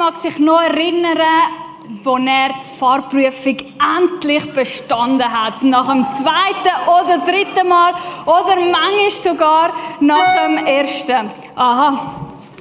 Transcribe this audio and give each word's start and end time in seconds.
mag 0.00 0.22
sich 0.22 0.38
noch 0.38 0.62
erinnern, 0.62 1.18
wo 2.02 2.16
er 2.16 2.48
die 2.48 2.78
Fahrprüfung 2.78 3.56
endlich 3.98 4.50
bestanden 4.54 5.30
hat. 5.30 5.62
Nach 5.62 5.86
dem 5.90 6.06
zweiten 6.10 6.74
oder 6.88 7.18
dritten 7.18 7.68
Mal 7.68 7.92
oder 8.24 8.56
manchmal 8.56 9.10
sogar 9.22 9.74
nach 10.00 10.36
dem 10.42 10.56
ersten. 10.64 11.28
Aha, 11.54 12.14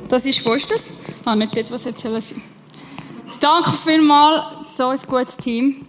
das 0.09 0.25
ist, 0.25 0.45
wo 0.45 0.51
ist 0.51 0.69
das? 0.69 1.13
Ah, 1.23 1.33
nicht 1.33 1.55
dort, 1.55 1.71
was 1.71 1.85
jetzt 1.85 2.01
sein 2.01 2.21
Danke 3.39 3.71
vielmals, 3.71 4.43
so 4.75 4.89
ein 4.89 4.99
gutes 5.07 5.37
Team. 5.37 5.87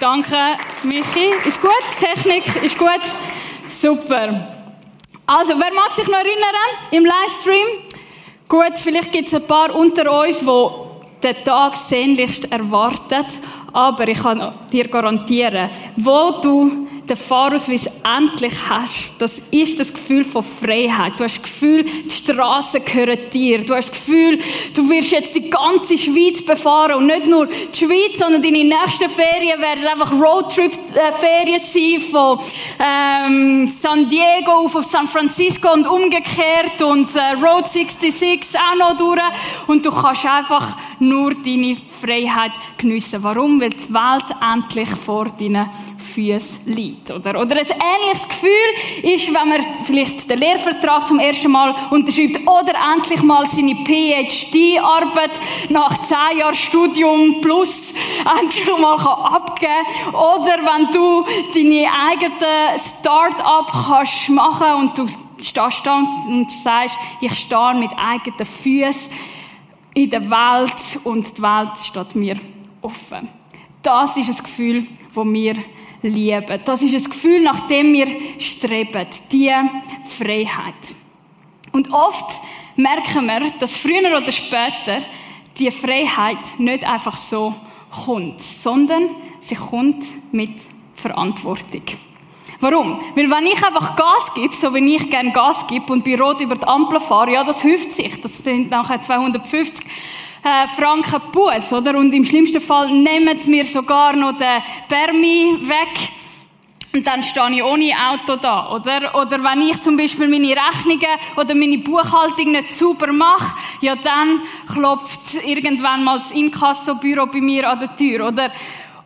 Danke, 0.00 0.38
Michi. 0.82 1.34
Ist 1.44 1.60
gut? 1.60 1.70
Technik 2.00 2.44
ist 2.62 2.78
gut? 2.78 3.02
Super. 3.68 4.48
Also, 5.26 5.52
wer 5.58 5.74
mag 5.74 5.92
sich 5.94 6.06
noch 6.06 6.18
erinnern 6.18 6.56
im 6.90 7.04
Livestream? 7.04 7.85
Gut, 8.48 8.74
vielleicht 8.76 9.10
gibt 9.10 9.26
es 9.26 9.34
ein 9.34 9.46
paar 9.46 9.74
unter 9.74 10.20
uns, 10.20 10.38
die 10.38 11.26
den 11.26 11.44
Tag 11.44 11.74
sehnlichst 11.76 12.50
erwarten. 12.52 13.24
Aber 13.72 14.06
ich 14.06 14.22
kann 14.22 14.52
dir 14.72 14.86
garantieren, 14.86 15.68
wo 15.96 16.30
du 16.40 16.85
den 17.08 17.16
Fahrausweis 17.16 17.88
endlich 18.02 18.54
hast, 18.68 19.12
das 19.18 19.40
ist 19.50 19.78
das 19.78 19.92
Gefühl 19.92 20.24
von 20.24 20.42
Freiheit. 20.42 21.12
Du 21.18 21.24
hast 21.24 21.36
das 21.36 21.42
Gefühl, 21.42 21.84
die 21.84 22.10
Straßen 22.10 22.84
gehören 22.84 23.18
dir. 23.32 23.64
Du 23.64 23.74
hast 23.74 23.90
das 23.90 23.98
Gefühl, 23.98 24.38
du 24.74 24.88
wirst 24.88 25.10
jetzt 25.10 25.34
die 25.34 25.48
ganze 25.48 25.96
Schweiz 25.96 26.44
befahren 26.44 26.96
und 26.96 27.06
nicht 27.06 27.26
nur 27.26 27.46
die 27.46 27.78
Schweiz, 27.78 28.18
sondern 28.18 28.42
deine 28.42 28.64
nächsten 28.64 29.08
Ferien 29.08 29.60
werden 29.60 29.86
einfach 29.86 30.12
Roadtrip-Ferien 30.12 31.60
sein 31.60 32.00
von 32.10 32.40
ähm, 32.78 33.66
San 33.66 34.08
Diego 34.08 34.52
auf 34.52 34.72
San 34.84 35.06
Francisco 35.06 35.72
und 35.72 35.86
umgekehrt 35.86 36.82
und 36.82 37.08
äh, 37.14 37.44
Road 37.44 37.68
66 37.68 38.58
auch 38.58 38.76
noch 38.76 38.96
durch 38.96 39.20
und 39.68 39.86
du 39.86 39.92
kannst 39.92 40.26
einfach 40.26 40.76
nur 40.98 41.34
deine 41.34 41.76
Freiheit 42.00 42.52
geniessen. 42.78 43.22
Warum? 43.22 43.60
Weil 43.60 43.70
die 43.70 43.92
Welt 43.92 44.24
endlich 44.40 44.88
vor 44.88 45.26
deinen 45.26 45.68
Füßen 46.16 46.72
liegt. 46.72 47.10
Oder, 47.10 47.38
oder 47.38 47.56
ein 47.56 47.66
ähnliches 47.66 48.28
Gefühl 48.28 49.12
ist, 49.14 49.28
wenn 49.28 49.48
man 49.48 49.60
vielleicht 49.84 50.30
den 50.30 50.38
Lehrvertrag 50.38 51.06
zum 51.06 51.18
ersten 51.18 51.50
Mal 51.50 51.74
unterschreibt 51.90 52.40
oder 52.46 52.72
endlich 52.94 53.22
mal 53.22 53.46
seine 53.46 53.74
PhD-Arbeit 53.74 55.38
nach 55.68 55.98
zehn 56.02 56.38
Jahren 56.38 56.54
Studium 56.54 57.42
plus 57.42 57.92
endlich 58.40 58.66
mal 58.78 58.96
abgeben 58.96 59.72
kann. 60.04 60.14
Oder 60.14 60.56
wenn 60.64 60.90
du 60.90 61.26
deine 61.52 61.86
eigene 62.08 62.78
Start-up 62.78 63.70
kannst 63.88 64.30
machen 64.30 64.74
und 64.80 64.96
du 64.96 65.06
stehst 65.38 65.84
da 65.84 65.98
und 66.28 66.50
sagst, 66.50 66.98
ich 67.20 67.34
stehe 67.38 67.74
mit 67.74 67.90
eigenen 67.98 68.46
Füßen 68.46 69.12
in 69.92 70.08
der 70.10 70.30
Welt 70.30 71.04
und 71.04 71.36
die 71.36 71.42
Welt 71.42 71.72
steht 71.82 72.14
mir 72.16 72.38
offen. 72.80 73.28
Das 73.82 74.16
ist 74.16 74.30
ein 74.30 74.44
Gefühl, 74.44 74.86
das 75.14 75.24
wir 75.26 75.56
lieben. 76.06 76.60
Das 76.64 76.82
ist 76.82 76.94
ein 76.94 77.10
Gefühl, 77.10 77.42
nach 77.42 77.66
dem 77.66 77.92
wir 77.92 78.08
streben. 78.38 79.06
Die 79.30 79.52
Freiheit. 80.18 80.74
Und 81.72 81.92
oft 81.92 82.40
merken 82.76 83.26
wir, 83.26 83.50
dass 83.58 83.76
früher 83.76 84.16
oder 84.16 84.32
später 84.32 85.02
die 85.58 85.70
Freiheit 85.70 86.58
nicht 86.58 86.88
einfach 86.88 87.16
so 87.16 87.54
kommt, 88.04 88.42
sondern 88.42 89.10
sie 89.42 89.54
kommt 89.54 90.04
mit 90.32 90.52
Verantwortung. 90.94 91.82
Warum? 92.60 92.98
Weil 93.14 93.30
wenn 93.30 93.46
ich 93.46 93.62
einfach 93.62 93.96
Gas 93.96 94.32
gebe, 94.34 94.54
so 94.54 94.74
wie 94.74 94.96
ich 94.96 95.10
gerne 95.10 95.30
Gas 95.32 95.66
gebe 95.66 95.92
und 95.92 96.04
bei 96.04 96.18
Rot 96.18 96.40
über 96.40 96.56
die 96.56 96.66
Ampel 96.66 97.00
fahre, 97.00 97.32
ja, 97.32 97.44
das 97.44 97.60
hilft 97.60 97.92
sich. 97.92 98.20
Das 98.20 98.38
sind 98.38 98.70
nachher 98.70 99.00
250 99.00 99.84
äh, 100.42 100.66
Franken 100.68 101.20
Buß, 101.32 101.72
oder? 101.72 101.96
Und 101.96 102.12
im 102.12 102.24
schlimmsten 102.24 102.60
Fall 102.60 102.90
nehmen 102.90 103.38
sie 103.40 103.50
mir 103.50 103.64
sogar 103.64 104.14
noch 104.14 104.36
den 104.36 104.62
Permi 104.88 105.58
weg. 105.62 106.10
Und 106.92 107.06
dann 107.06 107.22
stehe 107.22 107.50
ich 107.50 107.62
ohne 107.62 107.92
Auto 108.10 108.36
da, 108.36 108.70
oder? 108.70 109.14
Oder 109.14 109.42
wenn 109.42 109.60
ich 109.60 109.82
zum 109.82 109.98
Beispiel 109.98 110.28
meine 110.28 110.56
Rechnungen 110.56 111.18
oder 111.36 111.54
meine 111.54 111.78
Buchhaltung 111.78 112.52
nicht 112.52 112.70
sauber 112.70 113.12
mache, 113.12 113.54
ja, 113.82 113.94
dann 113.96 114.40
klopft 114.72 115.34
irgendwann 115.44 116.04
mal 116.04 116.18
das 116.18 116.30
Inkassobüro 116.30 117.26
bei 117.26 117.40
mir 117.42 117.68
an 117.68 117.80
der 117.80 117.94
Tür, 117.94 118.28
oder? 118.28 118.50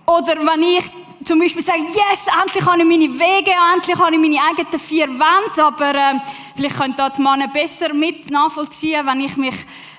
Oder 0.07 0.37
wenn 0.47 0.63
ich 0.63 0.85
zum 1.25 1.39
Beispiel 1.39 1.63
sagen, 1.63 1.83
yes, 1.85 2.27
endlich 2.43 2.65
habe 2.65 2.79
ich 2.79 2.85
meine 2.85 3.13
Wege, 3.13 3.53
endlich 3.75 3.99
habe 3.99 4.15
ich 4.15 4.21
meine 4.21 4.39
eigenen 4.41 4.79
vier 4.79 5.09
Wände, 5.09 5.65
aber 5.65 5.95
äh, 5.95 6.21
vielleicht 6.55 6.77
können 6.77 6.95
da 6.97 7.11
die 7.11 7.21
Männer 7.21 7.49
besser 7.49 7.93
mit 7.93 8.31
nachvollziehen, 8.31 9.05
wenn 9.05 9.21
ich 9.21 9.37
mich 9.37 9.55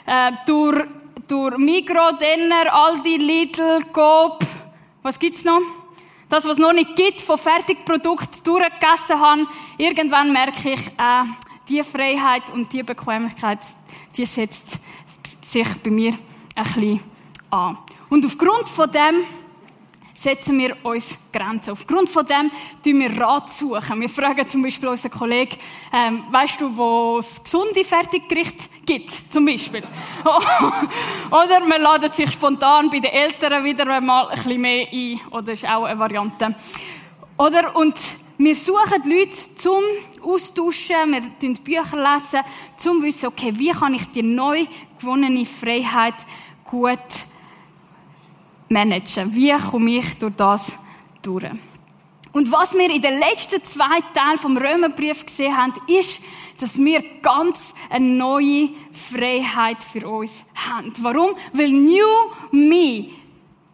äh, 0.05 0.31
durch, 0.45 0.83
durch 1.31 1.57
Migros, 1.57 2.17
Denner, 2.19 2.73
Aldi, 2.73 3.15
Lidl, 3.15 3.85
Coop, 3.93 4.39
was 5.01 5.17
gibt's 5.17 5.45
noch? 5.45 5.61
Das, 6.27 6.43
was 6.43 6.53
es 6.53 6.57
noch 6.57 6.73
nicht 6.73 6.93
gibt, 6.97 7.21
von 7.21 7.37
Fertigprodukten 7.37 8.43
durchgegessen 8.43 9.17
habe, 9.17 9.47
irgendwann 9.77 10.33
merke 10.33 10.73
ich, 10.73 10.79
äh, 10.79 11.23
die 11.69 11.81
Freiheit 11.83 12.49
und 12.53 12.71
die 12.73 12.83
Bequemlichkeit, 12.83 13.59
die 14.17 14.25
setzt 14.25 14.79
sich 15.45 15.67
bei 15.81 15.89
mir 15.89 16.13
ein 16.55 16.63
bisschen 16.63 16.99
an. 17.49 17.77
Und 18.09 18.25
aufgrund 18.25 18.67
von 18.67 18.91
dem 18.91 19.23
setzen 20.13 20.59
wir 20.59 20.75
uns 20.83 21.17
Grenzen. 21.31 21.71
Aufgrund 21.71 22.09
von 22.09 22.25
dem 22.25 22.51
tun 22.83 22.99
wir 22.99 23.21
Rat 23.21 23.49
suchen. 23.49 24.01
Wir 24.01 24.09
fragen 24.09 24.47
zum 24.49 24.63
Beispiel 24.63 24.89
unseren 24.89 25.11
Kollegen, 25.11 25.55
ähm, 25.93 26.25
weißt 26.29 26.59
du, 26.59 26.77
wo 26.77 27.19
es 27.19 27.41
gesunde 27.41 27.85
Fertiggericht 27.85 28.69
gibt, 28.85 29.09
zum 29.31 29.45
Beispiel. 29.45 29.83
Oder 31.31 31.65
man 31.67 31.81
ladet 31.81 32.15
sich 32.15 32.31
spontan 32.31 32.89
bei 32.89 32.99
den 32.99 33.11
Eltern 33.11 33.63
wieder 33.63 34.01
mal 34.01 34.27
ein 34.27 34.35
bisschen 34.35 34.61
mehr 34.61 34.87
ein. 34.91 35.19
Oder 35.31 35.53
ist 35.53 35.67
auch 35.67 35.83
eine 35.83 35.99
Variante. 35.99 36.55
Oder, 37.37 37.75
und 37.75 37.95
wir 38.37 38.55
suchen 38.55 39.03
Leute 39.05 39.55
zum 39.55 39.83
Austauschen, 40.23 41.11
wir 41.11 41.21
lesen 41.39 41.63
Bücher, 41.63 41.95
lesen, 41.95 42.45
zum 42.75 43.01
wissen, 43.03 43.27
okay, 43.27 43.53
wie 43.55 43.71
kann 43.71 43.93
ich 43.93 44.07
die 44.07 44.23
neu 44.23 44.65
gewonnene 44.99 45.45
Freiheit 45.45 46.15
gut 46.63 46.99
managen? 48.69 49.35
Wie 49.35 49.53
komme 49.57 49.91
ich 49.91 50.17
durch 50.17 50.35
das 50.35 50.73
durch? 51.21 51.51
Und 52.33 52.51
was 52.51 52.73
wir 52.73 52.89
in 52.89 53.01
den 53.01 53.19
letzten 53.19 53.63
zwei 53.63 53.99
Teilen 54.13 54.37
vom 54.37 54.55
Römerbrief 54.57 55.25
gesehen 55.25 55.55
haben, 55.55 55.73
ist, 55.87 56.21
dass 56.59 56.77
wir 56.77 57.03
ganz 57.21 57.73
eine 57.89 58.05
neue 58.05 58.69
Freiheit 58.91 59.83
für 59.83 60.07
uns 60.07 60.43
haben. 60.55 60.93
Warum? 61.01 61.31
Weil 61.53 61.71
New 61.71 62.05
Me 62.51 63.07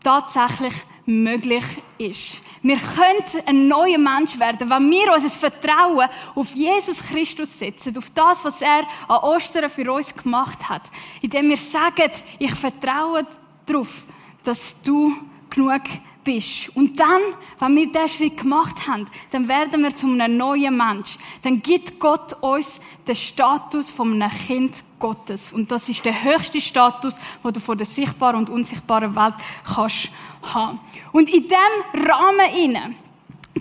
tatsächlich 0.03 0.73
möglich 1.05 1.63
ist. 1.97 2.41
Wir 2.63 2.77
können 2.77 3.23
ein 3.45 3.67
neuer 3.67 3.97
Mensch 3.97 4.39
werden, 4.39 4.69
wenn 4.69 4.89
wir 4.89 5.13
unser 5.13 5.29
Vertrauen 5.29 6.09
auf 6.35 6.53
Jesus 6.53 7.01
Christus 7.07 7.59
setzen, 7.59 7.97
auf 7.97 8.09
das, 8.13 8.43
was 8.43 8.61
er 8.61 8.83
an 9.07 9.23
Ostern 9.23 9.69
für 9.69 9.91
uns 9.91 10.13
gemacht 10.13 10.67
hat. 10.67 10.81
Indem 11.21 11.49
wir 11.49 11.57
sagen, 11.57 12.11
ich 12.39 12.55
vertraue 12.55 13.25
darauf, 13.65 14.05
dass 14.43 14.81
du 14.81 15.15
genug 15.49 15.83
bist. 16.27 16.75
Und 16.75 16.99
dann, 16.99 17.21
wenn 17.57 17.75
wir 17.77 17.89
diesen 17.89 18.09
Schritt 18.09 18.37
gemacht 18.37 18.85
haben, 18.85 19.05
dann 19.31 19.47
werden 19.47 19.81
wir 19.81 19.95
zu 19.95 20.07
einem 20.07 20.35
neuen 20.35 20.75
Mensch. 20.75 21.17
Dann 21.41 21.61
gibt 21.61 22.01
Gott 22.01 22.33
uns 22.41 22.81
den 23.07 23.15
Status 23.15 23.89
von 23.89 24.21
einem 24.21 24.29
Kind 24.29 24.73
Gottes. 24.99 25.53
Und 25.53 25.71
das 25.71 25.87
ist 25.87 26.03
der 26.03 26.23
höchste 26.23 26.59
Status, 26.59 27.15
den 27.43 27.53
du 27.53 27.59
von 27.61 27.77
der 27.77 27.87
sichtbaren 27.87 28.39
und 28.39 28.49
unsichtbaren 28.49 29.15
Welt 29.15 29.35
kannst 29.63 30.09
haben. 30.53 30.79
Und 31.13 31.29
in 31.29 31.43
diesem 31.43 32.09
Rahmen 32.09 32.53
inne, 32.61 32.93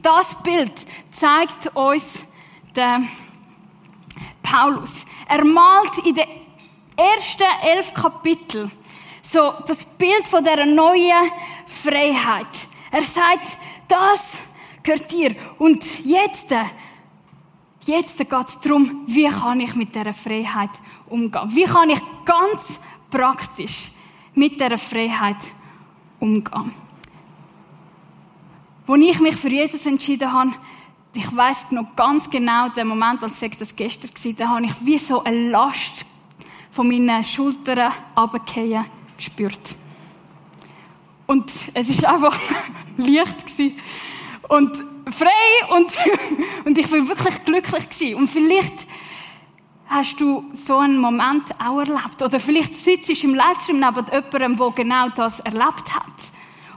das 0.02 0.34
Bild 0.42 0.72
zeigt 1.12 1.68
uns 1.76 2.26
der 2.74 3.00
Paulus. 4.42 5.06
Er 5.28 5.44
malt 5.44 5.98
in 6.04 6.16
den 6.16 6.28
ersten 6.96 7.44
elf 7.62 7.94
Kapiteln 7.94 8.72
so 9.26 9.54
das 9.66 9.84
Bild 9.84 10.28
von 10.28 10.44
der 10.44 10.64
neuen 10.66 11.30
Freiheit. 11.66 12.46
Er 12.90 13.02
sagt, 13.02 13.58
das 13.88 14.38
gehört 14.82 15.10
dir. 15.10 15.34
Und 15.58 16.04
jetzt, 16.04 16.54
jetzt 17.84 18.18
geht 18.18 18.30
es 18.46 18.60
darum, 18.60 19.02
wie 19.06 19.28
kann 19.28 19.60
ich 19.60 19.74
mit 19.74 19.94
dieser 19.94 20.12
Freiheit 20.12 20.70
umgehen? 21.08 21.42
Wie 21.48 21.64
kann 21.64 21.90
ich 21.90 22.00
ganz 22.24 22.78
praktisch 23.10 23.90
mit 24.34 24.60
dieser 24.60 24.78
Freiheit 24.78 25.36
umgehen? 26.20 26.72
Als 28.86 29.02
ich 29.02 29.20
mich 29.20 29.36
für 29.36 29.48
Jesus 29.48 29.84
entschieden 29.86 30.32
habe, 30.32 30.52
ich 31.12 31.34
weiß 31.34 31.72
noch 31.72 31.96
ganz 31.96 32.30
genau 32.30 32.68
den 32.68 32.86
Moment, 32.86 33.22
als 33.22 33.42
ich 33.42 33.56
das 33.56 33.74
gestern 33.74 34.10
war, 34.10 34.32
da 34.34 34.48
habe 34.48 34.66
ich 34.66 34.86
wie 34.86 34.98
so 34.98 35.24
eine 35.24 35.50
Last 35.50 36.04
von 36.70 36.86
meinen 36.86 37.24
Schultern 37.24 37.90
runtergefallen 38.16 38.84
gespürt. 39.16 39.60
Und 41.26 41.50
es 41.74 41.88
ist 41.88 42.04
einfach 42.04 42.38
Licht 42.96 43.46
gewesen. 43.46 43.78
und 44.48 44.76
frei 45.10 45.76
und, 45.76 45.92
und 46.64 46.78
ich 46.78 46.90
war 46.90 47.08
wirklich 47.08 47.44
glücklich 47.44 47.88
gewesen. 47.88 48.14
Und 48.16 48.28
vielleicht 48.28 48.86
hast 49.86 50.20
du 50.20 50.44
so 50.52 50.78
einen 50.78 50.98
Moment 50.98 51.44
auch 51.60 51.78
erlebt? 51.78 52.22
Oder 52.22 52.40
vielleicht 52.40 52.74
sitzt 52.74 53.08
du 53.08 53.26
im 53.26 53.34
Livestream 53.34 53.80
neben 53.80 54.06
jemandem, 54.06 54.56
der 54.56 54.70
genau 54.70 55.08
das 55.08 55.40
erlebt 55.40 55.94
hat. 55.94 56.04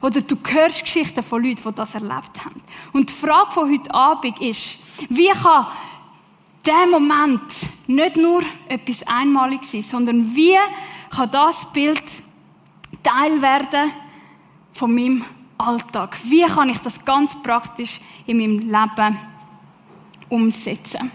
Oder 0.01 0.21
du 0.21 0.37
hörst 0.47 0.85
Geschichten 0.85 1.21
von 1.21 1.43
Leuten, 1.43 1.61
die 1.63 1.75
das 1.75 1.93
erlebt 1.93 2.45
haben. 2.45 2.61
Und 2.93 3.09
die 3.09 3.13
Frage 3.13 3.51
von 3.51 3.71
heute 3.71 3.93
Abend 3.93 4.39
ist, 4.41 4.79
wie 5.09 5.29
kann 5.29 5.67
der 6.65 6.87
Moment 6.87 7.41
nicht 7.87 8.15
nur 8.15 8.41
etwas 8.67 9.05
Einmaliges 9.07 9.71
sein, 9.71 9.81
sondern 9.81 10.35
wie 10.35 10.57
kann 11.09 11.31
das 11.31 11.71
Bild 11.73 12.03
Teil 13.09 13.41
werden 13.41 13.91
von 14.71 14.93
meinem 14.93 15.25
Alltag? 15.57 16.17
Wie 16.25 16.45
kann 16.45 16.69
ich 16.69 16.77
das 16.79 17.03
ganz 17.03 17.41
praktisch 17.41 17.99
in 18.27 18.37
meinem 18.37 18.59
Leben 18.59 19.17
umsetzen? 20.29 21.11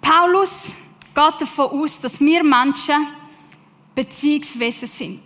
Paulus 0.00 0.66
geht 1.14 1.40
davon 1.40 1.80
aus, 1.80 2.00
dass 2.00 2.20
wir 2.20 2.42
Menschen 2.42 3.06
Beziehungswesen 3.94 4.88
sind. 4.88 5.22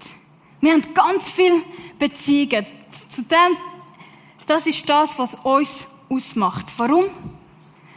Wir 0.61 0.73
haben 0.73 0.95
ganz 0.95 1.31
viele 1.31 1.63
Beziehungen. 1.99 2.67
Zu 3.09 3.25
das 4.47 4.67
ist 4.67 4.89
das, 4.89 5.19
was 5.19 5.35
uns 5.37 5.89
ausmacht. 6.09 6.67
Warum? 6.77 7.05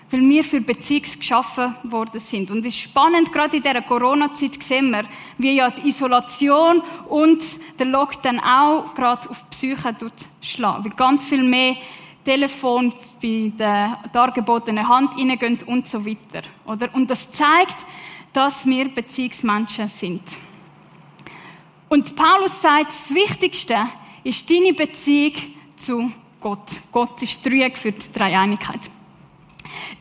Weil 0.09 0.21
wir 0.21 0.44
für 0.44 0.62
Beziehungs 0.62 1.19
geschaffen 1.19 1.75
worden 1.83 2.19
sind. 2.19 2.50
Und 2.50 2.59
es 2.59 2.68
ist 2.68 2.80
spannend, 2.80 3.31
gerade 3.31 3.57
in 3.57 3.63
dieser 3.63 3.81
Corona-Zeit 3.81 4.63
sehen 4.63 4.92
wir, 4.92 5.04
wie 5.38 5.51
ja 5.51 5.69
die 5.69 5.89
Isolation 5.89 6.81
und 7.09 7.44
der 7.77 7.88
Lockdown 7.88 8.39
auch 8.39 8.94
gerade 8.94 9.30
auf 9.30 9.44
die 9.44 9.50
Psyche 9.50 9.95
schlagen. 10.42 10.86
Wie 10.86 10.89
ganz 10.89 11.25
viel 11.25 11.44
mehr 11.44 11.75
Telefon 12.24 12.94
bei 13.21 13.51
der 13.57 14.00
dargebotenen 14.12 14.88
Hand 14.88 15.18
reingehen 15.18 15.59
und 15.65 15.88
so 15.88 16.06
weiter. 16.06 16.42
Oder? 16.65 16.94
Und 16.94 17.09
das 17.09 17.31
zeigt, 17.31 17.86
dass 18.33 18.65
wir 18.65 18.89
Beziehungsmenschen 18.89 19.88
sind. 19.88 20.21
Und 21.89 22.15
Paulus 22.15 22.62
sagt, 22.62 22.92
das 22.92 23.13
Wichtigste 23.15 23.77
ist 24.24 24.50
deine 24.50 24.74
Beziehung 24.74 25.33
zu 25.77 26.12
Gott. 26.42 26.69
Gott 26.92 27.21
ist 27.21 27.45
Dreieck 27.45 27.77
für 27.77 27.92
die 27.92 28.12
Dreieinigkeit. 28.13 28.81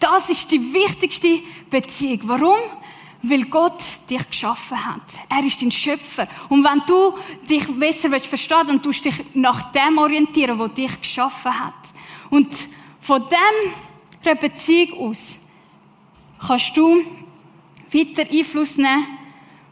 Das 0.01 0.31
ist 0.31 0.51
die 0.51 0.73
wichtigste 0.73 1.41
Beziehung. 1.71 2.21
Warum? 2.25 2.59
Weil 3.23 3.45
Gott 3.45 3.83
dich 4.09 4.29
geschaffen 4.29 4.85
hat. 4.85 5.03
Er 5.29 5.45
ist 5.45 5.61
dein 5.61 5.73
Schöpfer. 5.73 6.29
Und 6.49 6.63
wenn 6.65 6.83
du 6.87 7.15
dich 7.49 7.67
besser 7.79 8.11
willst 8.11 8.27
verstehen, 8.27 8.67
dann 8.67 8.83
tust 8.83 9.05
du 9.05 9.11
dich 9.11 9.25
nach 9.35 9.73
dem 9.73 9.99
orientieren, 9.99 10.59
wo 10.59 10.69
dich 10.69 11.01
geschaffen 11.01 11.59
hat. 11.59 11.75
Und 12.31 12.53
von 13.01 13.25
dieser 14.23 14.35
Beziehung 14.35 15.11
aus 15.11 15.37
kannst 16.47 16.77
du 16.77 17.03
weiter 17.93 18.31
Einfluss 18.31 18.77
nehmen 18.77 19.07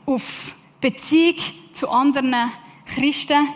auf 0.06 0.56
Beziehung 0.80 1.36
zu 1.72 1.88
anderen 1.90 2.50
Christen, 2.86 3.48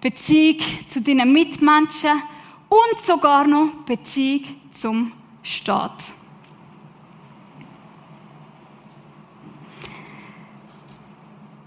Beziehung 0.00 0.60
zu 0.88 1.00
deinen 1.00 1.32
Mitmenschen 1.32 2.22
und 2.68 3.00
sogar 3.00 3.46
noch 3.46 3.70
Beziehung 3.86 4.44
zum 4.70 5.12
Staat. 5.44 6.02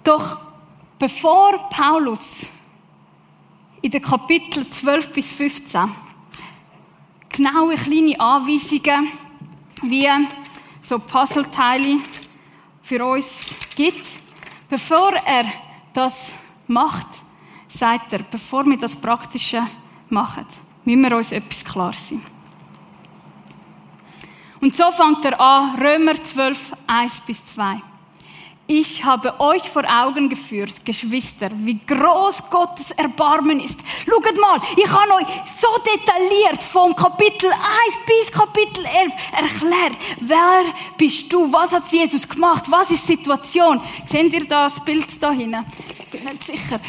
Doch 0.03 0.39
bevor 0.99 1.69
Paulus 1.69 2.47
in 3.81 3.91
den 3.91 4.01
Kapitel 4.01 4.69
12 4.69 5.11
bis 5.11 5.31
15 5.31 5.89
genaue 7.29 7.75
kleine 7.75 8.19
Anweisungen 8.19 9.07
wie 9.83 10.09
so 10.81 10.97
Puzzleteile 10.97 11.97
für 12.81 13.05
uns 13.05 13.47
gibt, 13.75 14.07
bevor 14.69 15.13
er 15.25 15.45
das 15.93 16.31
macht, 16.67 17.07
sagt 17.67 18.13
er, 18.13 18.19
bevor 18.19 18.65
wir 18.65 18.77
das 18.77 18.95
Praktische 18.95 19.61
machen, 20.09 20.45
müssen 20.85 21.01
wir 21.01 21.17
uns 21.17 21.31
etwas 21.31 21.63
klar 21.63 21.93
sein. 21.93 22.36
Und 24.61 24.75
so 24.75 24.91
fängt 24.91 25.23
er 25.25 25.39
an, 25.39 25.79
Römer 25.79 26.21
12, 26.21 26.73
1 26.87 27.21
bis 27.21 27.45
2. 27.53 27.81
Ich 28.69 29.05
habe 29.05 29.39
euch 29.39 29.63
vor 29.63 29.83
Augen 29.89 30.27
geführt, 30.27 30.83
Geschwister, 30.83 31.49
wie 31.53 31.79
groß 31.87 32.49
Gottes 32.49 32.91
Erbarmen 32.91 33.61
ist. 33.61 33.79
Schaut 34.05 34.37
mal, 34.41 34.59
ich 34.75 34.89
habe 34.89 35.13
euch 35.13 35.27
so 35.57 35.69
detailliert 35.85 36.61
vom 36.61 36.93
Kapitel 36.93 37.49
1 37.49 37.59
bis 38.05 38.29
Kapitel 38.29 38.85
11 38.85 39.13
erklärt. 39.31 39.97
Wer 40.19 40.63
bist 40.97 41.31
du? 41.31 41.49
Was 41.53 41.71
hat 41.71 41.89
Jesus 41.89 42.27
gemacht? 42.27 42.65
Was 42.69 42.91
ist 42.91 43.07
die 43.07 43.15
Situation? 43.15 43.79
Seht 44.05 44.33
ihr 44.33 44.45
das 44.45 44.83
Bild 44.83 45.23
da 45.23 45.31
hinten? 45.31 45.65
Nicht 46.11 46.43
sicher. 46.43 46.81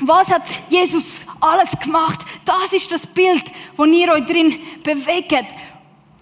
Was 0.00 0.30
hat 0.30 0.42
Jesus 0.70 1.20
alles 1.38 1.78
gemacht? 1.78 2.20
Das 2.46 2.72
ist 2.72 2.90
das 2.90 3.06
Bild, 3.06 3.44
wo 3.76 3.84
ihr 3.84 4.10
euch 4.10 4.24
drin 4.24 4.58
bewegt. 4.82 5.44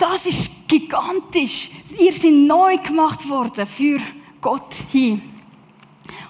Das 0.01 0.25
ist 0.25 0.67
gigantisch. 0.67 1.69
Ihr 1.99 2.13
seid 2.13 2.33
neu 2.33 2.79
gemacht 2.79 3.29
worden 3.29 3.67
für 3.67 4.01
Gott 4.41 4.75
hin. 4.91 5.21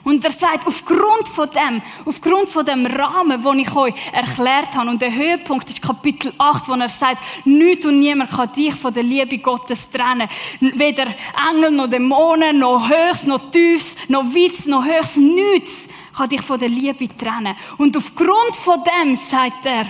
Und 0.03 0.25
er 0.25 0.33
sagt, 0.33 0.67
aufgrund 0.67 1.29
von 1.29 1.49
dem, 1.51 1.81
aufgrund 2.05 2.49
von 2.49 2.67
dem 2.67 2.85
Rahmen, 2.85 3.41
den 3.41 3.59
ich 3.61 3.75
euch 3.77 3.95
erklärt 4.13 4.75
habe, 4.75 4.91
und 4.91 5.01
der 5.01 5.15
Höhepunkt 5.15 5.71
ist 5.71 5.81
Kapitel 5.81 6.33
8, 6.37 6.69
wo 6.69 6.73
er 6.73 6.89
sagt, 6.89 7.23
nichts 7.47 7.87
und 7.87 8.01
niemand 8.01 8.31
kann 8.31 8.53
dich 8.53 8.75
von 8.75 8.93
der 8.93 9.05
Liebe 9.05 9.39
Gottes 9.39 9.89
trennen. 9.89 10.29
Weder 10.59 11.07
Engel 11.51 11.71
noch 11.71 11.89
Dämonen, 11.89 12.59
noch 12.59 12.89
Höchst, 12.89 13.29
noch 13.29 13.51
Tiefs, 13.53 13.95
noch 14.09 14.35
Witz, 14.35 14.67
noch 14.67 14.85
Höchst, 14.85 15.17
nichts 15.17 15.87
kann 16.17 16.29
dich 16.29 16.43
von 16.43 16.59
der 16.59 16.71
Liebe 16.71 17.07
trennen. 17.07 17.55
Und 17.79 17.97
aufgrund 17.97 18.57
von 18.57 18.81
dem 18.83 19.15
sagt 19.15 19.65
er, 19.65 19.87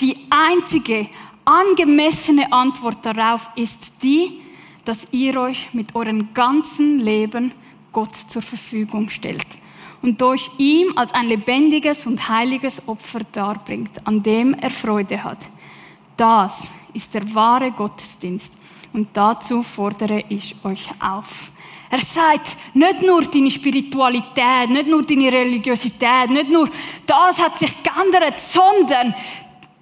die 0.00 0.16
einzige 0.30 1.08
angemessene 1.44 2.52
Antwort 2.52 2.98
darauf 3.02 3.50
ist 3.56 4.02
die, 4.02 4.40
dass 4.84 5.12
ihr 5.12 5.40
euch 5.40 5.72
mit 5.72 5.94
eurem 5.94 6.34
ganzen 6.34 7.00
Leben 7.00 7.52
Gott 7.92 8.14
zur 8.14 8.42
Verfügung 8.42 9.08
stellt 9.08 9.46
und 10.02 10.20
durch 10.20 10.50
ihm 10.58 10.92
als 10.96 11.14
ein 11.14 11.28
lebendiges 11.28 12.06
und 12.06 12.28
heiliges 12.28 12.86
Opfer 12.88 13.20
darbringt, 13.32 14.06
an 14.06 14.22
dem 14.22 14.54
er 14.54 14.70
Freude 14.70 15.24
hat. 15.24 15.38
Das 16.16 16.70
ist 16.92 17.14
der 17.14 17.34
wahre 17.34 17.70
Gottesdienst 17.72 18.52
und 18.92 19.08
dazu 19.14 19.62
fordere 19.62 20.22
ich 20.28 20.56
euch 20.64 20.88
auf. 21.00 21.52
Er 21.90 22.00
sagt, 22.00 22.56
nicht 22.74 23.02
nur 23.02 23.22
deine 23.22 23.50
Spiritualität, 23.50 24.68
nicht 24.68 24.88
nur 24.88 25.04
deine 25.04 25.32
Religiosität, 25.32 26.30
nicht 26.30 26.50
nur 26.50 26.68
das 27.06 27.40
hat 27.40 27.58
sich 27.58 27.72
geändert, 27.82 28.38
sondern 28.38 29.14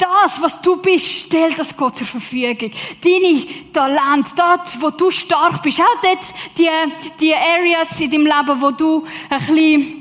das, 0.02 0.40
was 0.40 0.60
du 0.60 0.76
bist, 0.76 1.06
stell 1.26 1.52
das 1.52 1.76
Gott 1.76 1.96
zur 1.96 2.06
Verfügung. 2.06 2.70
Deine 3.02 3.72
Talent, 3.72 4.28
dort, 4.36 4.80
wo 4.80 4.90
du 4.90 5.10
stark 5.10 5.62
bist, 5.62 5.80
auch 5.80 6.00
dort 6.02 6.18
die, 6.58 6.68
die 7.20 7.34
Areas 7.34 8.00
in 8.00 8.10
deinem 8.10 8.26
Leben, 8.26 8.60
wo 8.60 8.70
du 8.72 9.04
ein 9.30 9.38
bisschen 9.38 9.98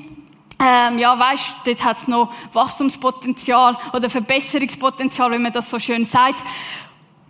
ähm, 0.63 0.99
ja, 0.99 1.17
weißt, 1.17 1.55
dort 1.65 1.83
hat 1.83 1.97
es 1.97 2.07
noch 2.07 2.31
Wachstumspotenzial 2.53 3.75
oder 3.93 4.11
Verbesserungspotenzial, 4.11 5.31
wenn 5.31 5.41
man 5.41 5.51
das 5.51 5.69
so 5.69 5.79
schön 5.79 6.05
sagt. 6.05 6.43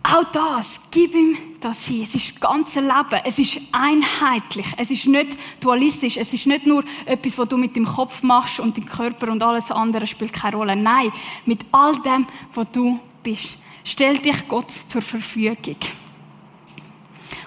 Auch 0.02 0.24
das, 0.32 0.80
gib 0.90 1.14
ihm 1.14 1.38
das 1.60 1.86
hin. 1.86 2.02
Es 2.02 2.14
ist 2.14 2.32
das 2.32 2.40
ganze 2.40 2.80
Leben. 2.80 3.20
Es 3.24 3.38
ist 3.38 3.60
einheitlich. 3.70 4.66
Es 4.76 4.90
ist 4.90 5.06
nicht 5.06 5.38
dualistisch. 5.60 6.16
Es 6.16 6.32
ist 6.32 6.46
nicht 6.46 6.66
nur 6.66 6.82
etwas, 7.06 7.38
was 7.38 7.48
du 7.48 7.56
mit 7.56 7.76
dem 7.76 7.86
Kopf 7.86 8.22
machst 8.22 8.58
und 8.58 8.76
dem 8.76 8.84
Körper 8.84 9.30
und 9.30 9.42
alles 9.42 9.70
andere 9.70 10.06
spielt 10.06 10.32
keine 10.32 10.56
Rolle. 10.56 10.74
Nein, 10.74 11.12
mit 11.46 11.60
all 11.70 11.94
dem, 12.02 12.26
was 12.52 12.70
du 12.72 12.98
bist. 13.22 13.58
Stell 13.84 14.18
dich 14.18 14.48
Gott 14.48 14.70
zur 14.88 15.02
Verfügung. 15.02 15.76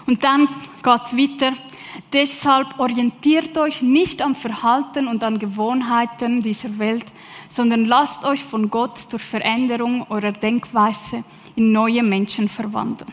Und 0.05 0.24
dann 0.24 0.47
geht's 0.81 1.17
weiter. 1.17 1.53
Deshalb 2.13 2.79
orientiert 2.79 3.57
euch 3.57 3.81
nicht 3.81 4.21
am 4.21 4.35
Verhalten 4.35 5.07
und 5.07 5.24
an 5.24 5.39
Gewohnheiten 5.39 6.41
dieser 6.41 6.77
Welt, 6.77 7.05
sondern 7.47 7.85
lasst 7.85 8.24
euch 8.25 8.43
von 8.43 8.69
Gott 8.69 9.07
durch 9.12 9.24
Veränderung 9.24 10.05
eurer 10.09 10.31
Denkweise 10.31 11.24
in 11.55 11.71
neue 11.71 12.03
Menschen 12.03 12.50
verwandeln. 12.50 13.12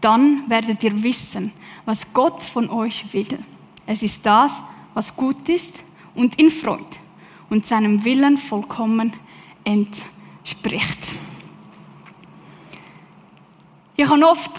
Dann 0.00 0.48
werdet 0.48 0.82
ihr 0.82 1.02
wissen, 1.02 1.52
was 1.84 2.12
Gott 2.12 2.42
von 2.42 2.70
euch 2.70 3.12
will. 3.12 3.38
Es 3.86 4.02
ist 4.02 4.24
das, 4.24 4.62
was 4.94 5.14
gut 5.14 5.48
ist 5.48 5.82
und 6.14 6.38
in 6.38 6.50
Freude 6.50 6.84
und 7.50 7.66
seinem 7.66 8.04
Willen 8.04 8.38
vollkommen 8.38 9.12
entspricht. 9.64 10.98
Ich 13.96 14.08
habe 14.08 14.26
oft 14.26 14.52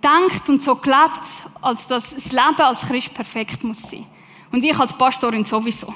gedacht 0.00 0.48
und 0.48 0.62
so 0.62 0.76
gelebt, 0.76 1.20
als 1.62 1.86
dass 1.86 2.14
das 2.14 2.32
Leben 2.32 2.60
als 2.60 2.82
Christ 2.82 3.14
perfekt 3.14 3.64
muss 3.64 3.82
sein. 3.82 4.04
Und 4.52 4.62
ich 4.62 4.78
als 4.78 4.92
Pastorin 4.92 5.44
sowieso. 5.44 5.92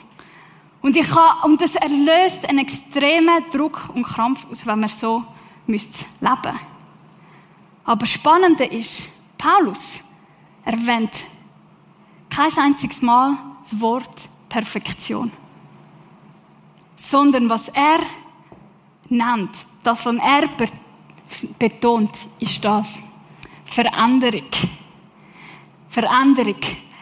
Und 0.82 0.96
ich 0.96 1.08
kann, 1.08 1.42
und 1.44 1.60
das 1.60 1.74
erlöst 1.74 2.48
einen 2.48 2.60
extremen 2.60 3.44
Druck 3.52 3.90
und 3.94 4.02
Krampf 4.02 4.46
aus, 4.50 4.66
wenn 4.66 4.80
man 4.80 4.88
so 4.88 5.24
müsst 5.70 6.06
leben. 6.20 6.58
Aber 7.84 8.06
spannende 8.06 8.64
ist, 8.64 9.08
Paulus 9.38 10.00
erwähnt 10.64 11.24
kein 12.28 12.56
einziges 12.58 13.02
Mal 13.02 13.36
das 13.62 13.80
Wort 13.80 14.20
Perfektion. 14.48 15.32
Sondern 16.96 17.48
was 17.48 17.68
er 17.68 18.00
nennt, 19.08 19.66
das, 19.82 20.04
was 20.04 20.16
er 20.16 20.48
betont, 21.58 22.10
ist 22.38 22.64
das. 22.64 23.00
Veränderung. 23.64 24.50
Veränderung. 25.88 26.60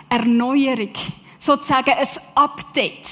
Erneuerung. 0.09 0.93
Sozusagen 1.39 1.91
ein 1.91 2.09
Update. 2.35 3.09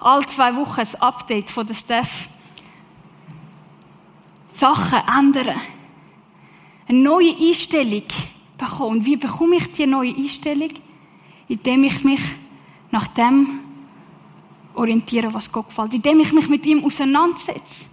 All 0.00 0.24
zwei 0.26 0.54
Wochen 0.56 0.80
ein 0.80 1.00
Update 1.00 1.50
von 1.50 1.66
der 1.66 1.74
Steph. 1.74 2.28
Sachen 4.56 5.00
ändern. 5.18 5.60
Eine 6.88 6.98
neue 6.98 7.36
Einstellung 7.36 8.04
bekommen. 8.56 9.04
Wie 9.04 9.16
bekomme 9.16 9.56
ich 9.56 9.70
die 9.72 9.86
neue 9.86 10.14
Einstellung? 10.14 10.70
Indem 11.48 11.84
ich 11.84 12.04
mich 12.04 12.20
nach 12.90 13.06
dem 13.08 13.60
orientiere, 14.74 15.32
was 15.34 15.50
Gott 15.50 15.68
gefällt. 15.68 15.94
Indem 15.94 16.20
ich 16.20 16.32
mich 16.32 16.48
mit 16.48 16.64
ihm 16.66 16.84
auseinandersetze. 16.84 17.86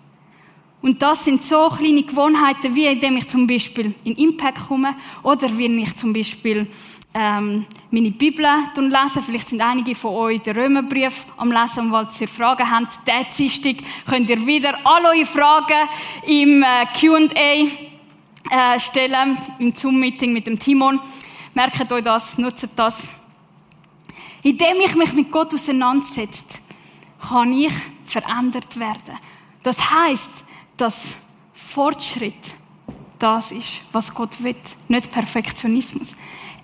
Und 0.84 1.02
das 1.02 1.24
sind 1.24 1.42
so 1.42 1.70
kleine 1.70 2.04
Gewohnheiten, 2.04 2.76
wie 2.76 2.88
indem 2.88 3.16
ich 3.16 3.30
zum 3.30 3.48
Beispiel 3.48 3.96
in 4.04 4.18
Impact 4.18 4.68
komme 4.68 4.94
oder 5.24 5.58
wie 5.58 5.68
ich 5.82 5.96
zum 5.96 6.12
Beispiel 6.12 6.68
ähm, 7.14 7.66
meine 7.90 8.12
Bibel 8.12 8.46
lese. 8.76 9.22
Vielleicht 9.22 9.48
sind 9.48 9.62
einige 9.62 9.96
von 9.96 10.14
euch 10.14 10.42
den 10.42 10.58
Römerbrief 10.58 11.28
am 11.38 11.54
Lesen, 11.54 11.90
weil 11.90 12.10
ihr 12.20 12.28
Fragen 12.28 12.70
habt. 12.70 13.08
Der 13.08 13.24
Dienstag 13.24 13.78
könnt 14.06 14.30
ihr 14.30 14.46
wieder 14.46 14.78
alle 14.84 15.12
eure 15.12 15.26
Fragen 15.26 15.88
im 16.28 16.62
äh, 16.62 16.86
Q&A 17.00 18.76
äh, 18.76 18.80
stellen, 18.82 19.38
im 19.60 19.74
Zoom-Meeting 19.74 20.34
mit 20.34 20.48
dem 20.48 20.60
Timon. 20.60 21.00
Merkt 21.54 21.90
euch 21.94 22.04
das, 22.04 22.38
nutzt 22.38 22.68
das. 22.76 23.04
Indem 24.44 24.82
ich 24.86 24.96
mich 24.96 25.14
mit 25.14 25.32
Gott 25.32 25.54
auseinandersetze, 25.54 26.60
kann 27.30 27.54
ich 27.54 27.72
verändert 28.04 28.78
werden. 28.78 29.18
Das 29.64 29.80
heißt, 29.90 30.43
dass 30.78 31.16
Fortschritt 31.54 32.34
das 33.20 33.52
ist, 33.52 33.82
was 33.92 34.14
Gott 34.14 34.44
will, 34.44 34.56
nicht 34.90 35.12
Perfektionismus. 35.12 36.12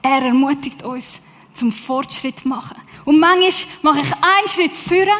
Er 0.02 0.24
ermutigt 0.24 0.84
uns 0.84 1.20
zum 1.54 1.72
Fortschritt 1.72 2.46
machen. 2.46 2.78
Und 3.06 3.20
manchmal 3.20 3.54
mache 3.82 4.02
ich 4.02 4.14
einen 4.14 4.48
Schritt 4.48 4.76
führen 4.76 5.20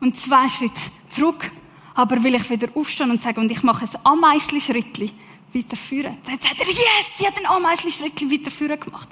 und 0.00 0.16
zwei 0.16 0.48
Schritte 0.48 0.80
zurück. 1.08 1.50
Aber 1.94 2.22
will 2.22 2.34
ich 2.34 2.48
wieder 2.48 2.68
aufstehen 2.76 3.10
und 3.10 3.20
sagen, 3.20 3.40
und 3.40 3.50
ich 3.50 3.62
mache 3.64 3.84
ein 3.84 4.06
Ameisli-Schrittli 4.06 5.10
weiter 5.52 5.76
führen. 5.76 6.16
Dann 6.24 6.40
sagt 6.40 6.60
er, 6.60 6.66
yes, 6.66 7.18
sie 7.18 7.26
hat 7.26 7.36
ein 7.38 7.46
Ameisli-Schrittli 7.46 8.30
weiter 8.30 8.50
führen 8.50 8.78
gemacht. 8.78 9.08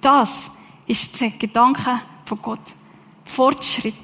Das 0.00 0.50
ist 0.86 1.18
der 1.20 1.30
Gedanke 1.30 2.02
von 2.26 2.42
Gott. 2.42 2.60
Fortschritt 3.24 3.96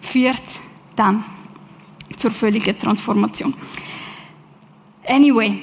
führt 0.00 0.42
dann 0.94 1.24
zur 2.16 2.30
völligen 2.30 2.78
Transformation. 2.78 3.54
Anyway, 5.06 5.62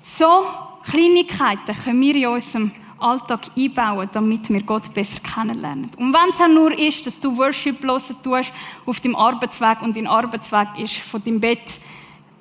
so 0.00 0.46
Kleinigkeiten 0.84 1.76
können 1.84 2.00
wir 2.00 2.16
in 2.16 2.26
unserem 2.26 2.72
Alltag 2.98 3.40
einbauen, 3.56 4.08
damit 4.12 4.48
wir 4.48 4.62
Gott 4.62 4.92
besser 4.92 5.20
kennenlernen. 5.20 5.90
Und 5.96 6.12
wenn 6.12 6.30
es 6.32 6.40
auch 6.40 6.48
nur 6.48 6.76
ist, 6.76 7.06
dass 7.06 7.20
du 7.20 7.36
Worship 7.36 7.82
hören 7.82 8.02
tust 8.22 8.52
auf 8.86 9.00
deinem 9.00 9.16
Arbeitsweg 9.16 9.82
und 9.82 9.96
dein 9.96 10.06
Arbeitsweg 10.06 10.68
ist 10.78 10.96
von 10.96 11.22
deinem 11.22 11.40
Bett 11.40 11.78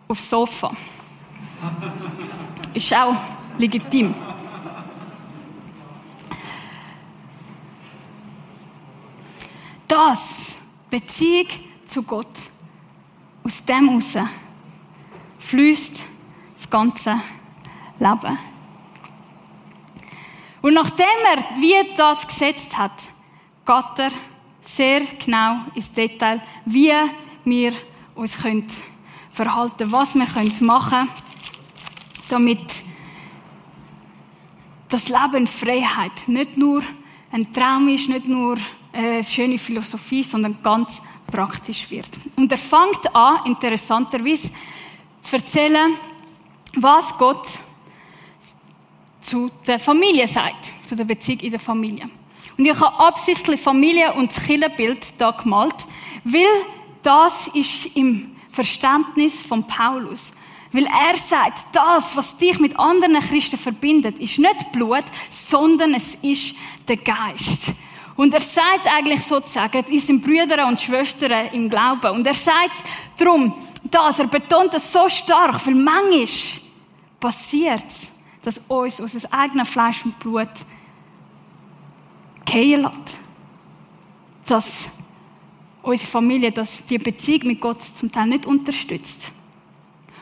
aufs 0.08 0.30
Sofa. 0.30 0.72
ist 2.74 2.94
auch 2.94 3.16
legitim. 3.58 4.14
Das, 9.88 10.58
Beziehung 10.90 11.48
zu 11.86 12.04
Gott, 12.04 12.28
aus 13.48 13.64
dem 13.64 13.88
heraus 13.88 14.18
fließt 15.40 16.06
das 16.54 16.70
ganze 16.70 17.18
Leben. 17.98 18.38
Und 20.62 20.74
nachdem 20.74 21.06
er 21.34 21.62
wie 21.62 21.96
das 21.96 22.28
gesetzt 22.28 22.78
hat, 22.78 22.92
geht 23.66 24.00
er 24.00 24.12
sehr 24.60 25.02
genau 25.24 25.62
ins 25.76 25.94
Detail, 25.94 26.42
wie 26.66 26.92
wir 27.46 27.72
uns 28.16 28.38
können 28.38 28.68
verhalten, 29.30 29.90
was 29.94 30.16
wir 30.16 30.26
können 30.26 30.54
machen, 30.66 31.08
damit 32.30 32.60
das 34.90 35.08
Leben 35.08 35.48
Freiheit 35.48 36.28
nicht 36.28 36.58
nur 36.58 36.82
ein 37.32 37.54
Traum 37.54 37.88
ist, 37.88 38.10
nicht 38.10 38.28
nur 38.28 38.58
eine 38.92 39.24
schöne 39.24 39.58
Philosophie, 39.58 40.24
sondern 40.24 40.58
ganz 40.62 41.02
praktisch 41.28 41.90
wird. 41.92 42.10
Und 42.36 42.52
er 42.52 42.58
fängt 42.58 43.14
an, 43.16 43.46
interessanterweise, 43.46 44.50
zu 45.22 45.36
erzählen, 45.36 45.94
was 46.76 47.18
Gott 47.18 47.48
zu 49.20 49.52
der 49.66 49.80
Familie 49.80 50.28
sagt, 50.28 50.72
zu 50.86 50.96
der 50.96 51.04
Beziehung 51.04 51.40
in 51.42 51.52
der 51.52 51.60
Familie. 51.60 52.06
Und 52.58 52.66
ich 52.66 52.80
habe 52.80 53.00
absichtlich 53.00 53.60
Familie 53.60 54.14
und 54.14 54.30
das 54.36 54.44
Killerbild 54.44 55.14
da 55.18 55.32
gemalt, 55.32 55.76
weil 56.24 56.46
das 57.04 57.48
ist 57.54 57.96
im 57.96 58.36
Verständnis 58.52 59.44
von 59.44 59.66
Paulus. 59.66 60.32
Weil 60.72 60.86
er 60.86 61.18
sagt, 61.18 61.68
das, 61.74 62.16
was 62.16 62.38
dich 62.38 62.60
mit 62.60 62.78
anderen 62.78 63.20
Christen 63.20 63.58
verbindet, 63.58 64.18
ist 64.20 64.40
nicht 64.40 64.72
Blut, 64.72 65.04
sondern 65.30 65.94
es 65.94 66.16
ist 66.16 66.56
der 66.88 66.98
Geist. 66.98 67.72
Und 68.18 68.34
er 68.34 68.42
sagt 68.42 68.92
eigentlich 68.94 69.24
sozusagen, 69.24 69.86
ihr 69.90 70.02
sind 70.02 70.22
Brüder 70.22 70.68
und 70.68 70.82
Schwestern 70.82 71.48
im 71.54 71.70
Glauben. 71.70 72.16
Und 72.16 72.28
er 72.28 72.34
sagt 72.34 72.84
darum, 73.18 73.54
das, 73.84 74.20
er 74.20 74.28
betont 74.28 74.74
das 74.74 74.92
so 74.92 75.08
stark, 75.08 75.66
weil 75.66 75.76
manchmal 75.76 76.28
passiert 77.20 77.86
dass 78.48 78.62
uns 78.70 79.02
aus 79.02 79.12
das 79.12 79.30
eigenen 79.34 79.66
Fleisch 79.66 80.06
und 80.06 80.18
Blut 80.20 80.48
gehen 82.46 82.84
lässt. 82.84 83.20
Dass 84.48 84.90
unsere 85.82 86.10
Familie, 86.10 86.54
dass 86.54 86.86
die 86.86 86.98
Beziehung 86.98 87.48
mit 87.48 87.60
Gott 87.60 87.82
zum 87.82 88.10
Teil 88.10 88.28
nicht 88.28 88.46
unterstützt. 88.46 89.34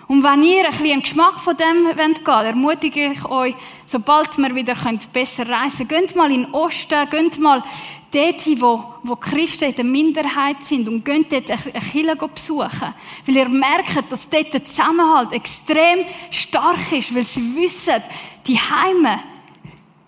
Und 0.07 0.23
wenn 0.23 0.43
ihr 0.43 0.65
ein 0.65 0.71
bisschen 0.71 0.91
einen 0.91 1.01
Geschmack 1.01 1.39
von 1.39 1.57
dem 1.57 1.85
wollt, 1.85 2.27
ermutige 2.27 3.11
ich 3.11 3.25
euch, 3.25 3.55
sobald 3.85 4.37
wir 4.37 4.53
wieder 4.53 4.75
besser 5.11 5.49
reisen 5.49 5.87
können, 5.87 6.05
geht 6.05 6.15
mal 6.15 6.31
in 6.31 6.43
den 6.43 6.53
Osten, 6.53 7.09
geht 7.09 7.39
mal 7.39 7.63
dort 8.11 8.41
hin, 8.41 8.61
wo, 8.61 8.83
wo 9.03 9.15
Christen 9.15 9.65
in 9.65 9.75
der 9.75 9.83
Minderheit 9.83 10.63
sind 10.63 10.87
und 10.87 11.03
geht 11.03 11.31
dort 11.31 11.49
eine 11.49 11.81
Kirche 11.81 12.27
besuchen. 12.27 12.93
Weil 13.25 13.35
ihr 13.35 13.49
merkt, 13.49 14.11
dass 14.11 14.29
dort 14.29 14.53
der 14.53 14.63
Zusammenhalt 14.63 15.31
extrem 15.33 16.05
stark 16.29 16.91
ist, 16.91 17.13
weil 17.13 17.25
sie 17.25 17.55
wissen, 17.55 18.01
die 18.45 18.57
Heime 18.57 19.19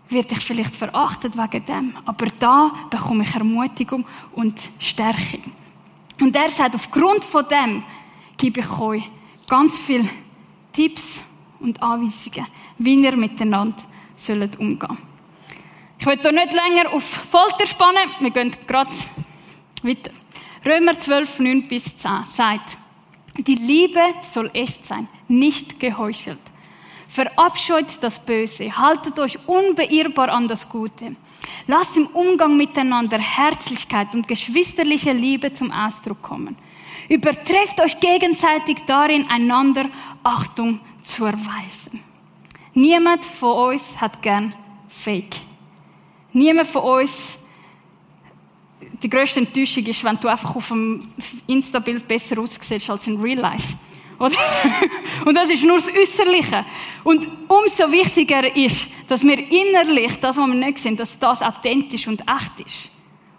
wird 0.09 0.31
ich 0.31 0.39
vielleicht 0.39 0.75
verachtet 0.75 1.37
wegen 1.37 1.65
dem, 1.65 1.93
aber 2.05 2.27
da 2.39 2.71
bekomme 2.89 3.23
ich 3.23 3.35
Ermutigung 3.35 4.05
und 4.33 4.57
Stärke. 4.79 5.39
Und 6.21 6.35
er 6.35 6.49
sagt, 6.49 6.75
aufgrund 6.75 7.25
von 7.25 7.45
dem 7.49 7.83
gebe 8.37 8.61
ich 8.61 8.79
euch 8.79 9.03
ganz 9.47 9.77
viele 9.77 10.07
Tipps 10.73 11.21
und 11.59 11.81
Anweisungen, 11.81 12.45
wie 12.77 13.01
ihr 13.01 13.15
miteinander 13.15 13.77
sollt 14.15 14.59
umgehen 14.59 14.97
Ich 15.99 16.05
will 16.05 16.19
hier 16.21 16.31
nicht 16.31 16.53
länger 16.53 16.93
auf 16.93 17.03
Folter 17.03 17.65
spannen, 17.65 18.09
wir 18.19 18.31
gehen 18.31 18.51
gerade 18.67 18.91
weiter. 19.83 20.11
Römer 20.65 20.99
12, 20.99 21.39
9 21.39 21.67
bis 21.67 21.97
10 21.97 22.23
sagt, 22.23 22.77
die 23.37 23.55
Liebe 23.55 24.01
soll 24.21 24.49
echt 24.53 24.85
sein, 24.85 25.07
nicht 25.27 25.79
geheuchelt. 25.79 26.39
Verabscheut 27.07 27.85
das 28.01 28.23
Böse, 28.23 28.75
haltet 28.77 29.17
euch 29.19 29.39
unbeirrbar 29.47 30.29
an 30.29 30.47
das 30.47 30.67
Gute. 30.67 31.15
Lasst 31.67 31.97
im 31.97 32.07
Umgang 32.07 32.57
miteinander 32.57 33.17
Herzlichkeit 33.17 34.13
und 34.13 34.27
geschwisterliche 34.27 35.13
Liebe 35.13 35.53
zum 35.53 35.71
Ausdruck 35.71 36.21
kommen. 36.21 36.57
Übertrefft 37.09 37.79
euch 37.81 37.99
gegenseitig 37.99 38.77
darin, 38.85 39.29
einander 39.29 39.85
Achtung 40.23 40.79
zu 41.01 41.25
erweisen. 41.25 42.03
Niemand 42.73 43.23
von 43.23 43.71
uns 43.71 43.99
hat 43.99 44.21
gern 44.21 44.53
Fake. 44.87 45.37
Niemand 46.33 46.67
von 46.67 46.83
uns, 46.83 47.39
die 49.01 49.09
größte 49.09 49.39
Enttäuschung 49.39 49.85
ist, 49.85 50.03
wenn 50.03 50.19
du 50.19 50.27
einfach 50.27 50.55
auf 50.55 50.67
dem 50.67 51.09
Insta-Bild 51.47 52.07
besser 52.07 52.39
aussiehst 52.39 52.89
als 52.89 53.07
in 53.07 53.19
Real 53.19 53.39
Life. 53.39 53.77
Oder? 54.19 54.35
Und 55.25 55.35
das 55.35 55.49
ist 55.49 55.63
nur 55.63 55.77
das 55.77 55.89
Äußerliche. 55.89 56.65
Und 57.03 57.27
umso 57.47 57.91
wichtiger 57.91 58.55
ist, 58.55 58.87
dass 59.07 59.23
wir 59.23 59.37
innerlich, 59.37 60.19
das, 60.19 60.35
was 60.35 60.47
wir 60.47 60.53
nicht 60.53 60.79
sehen, 60.79 60.97
dass 60.97 61.17
das 61.17 61.41
authentisch 61.41 62.07
und 62.07 62.21
echt 62.21 62.67
ist. 62.67 62.91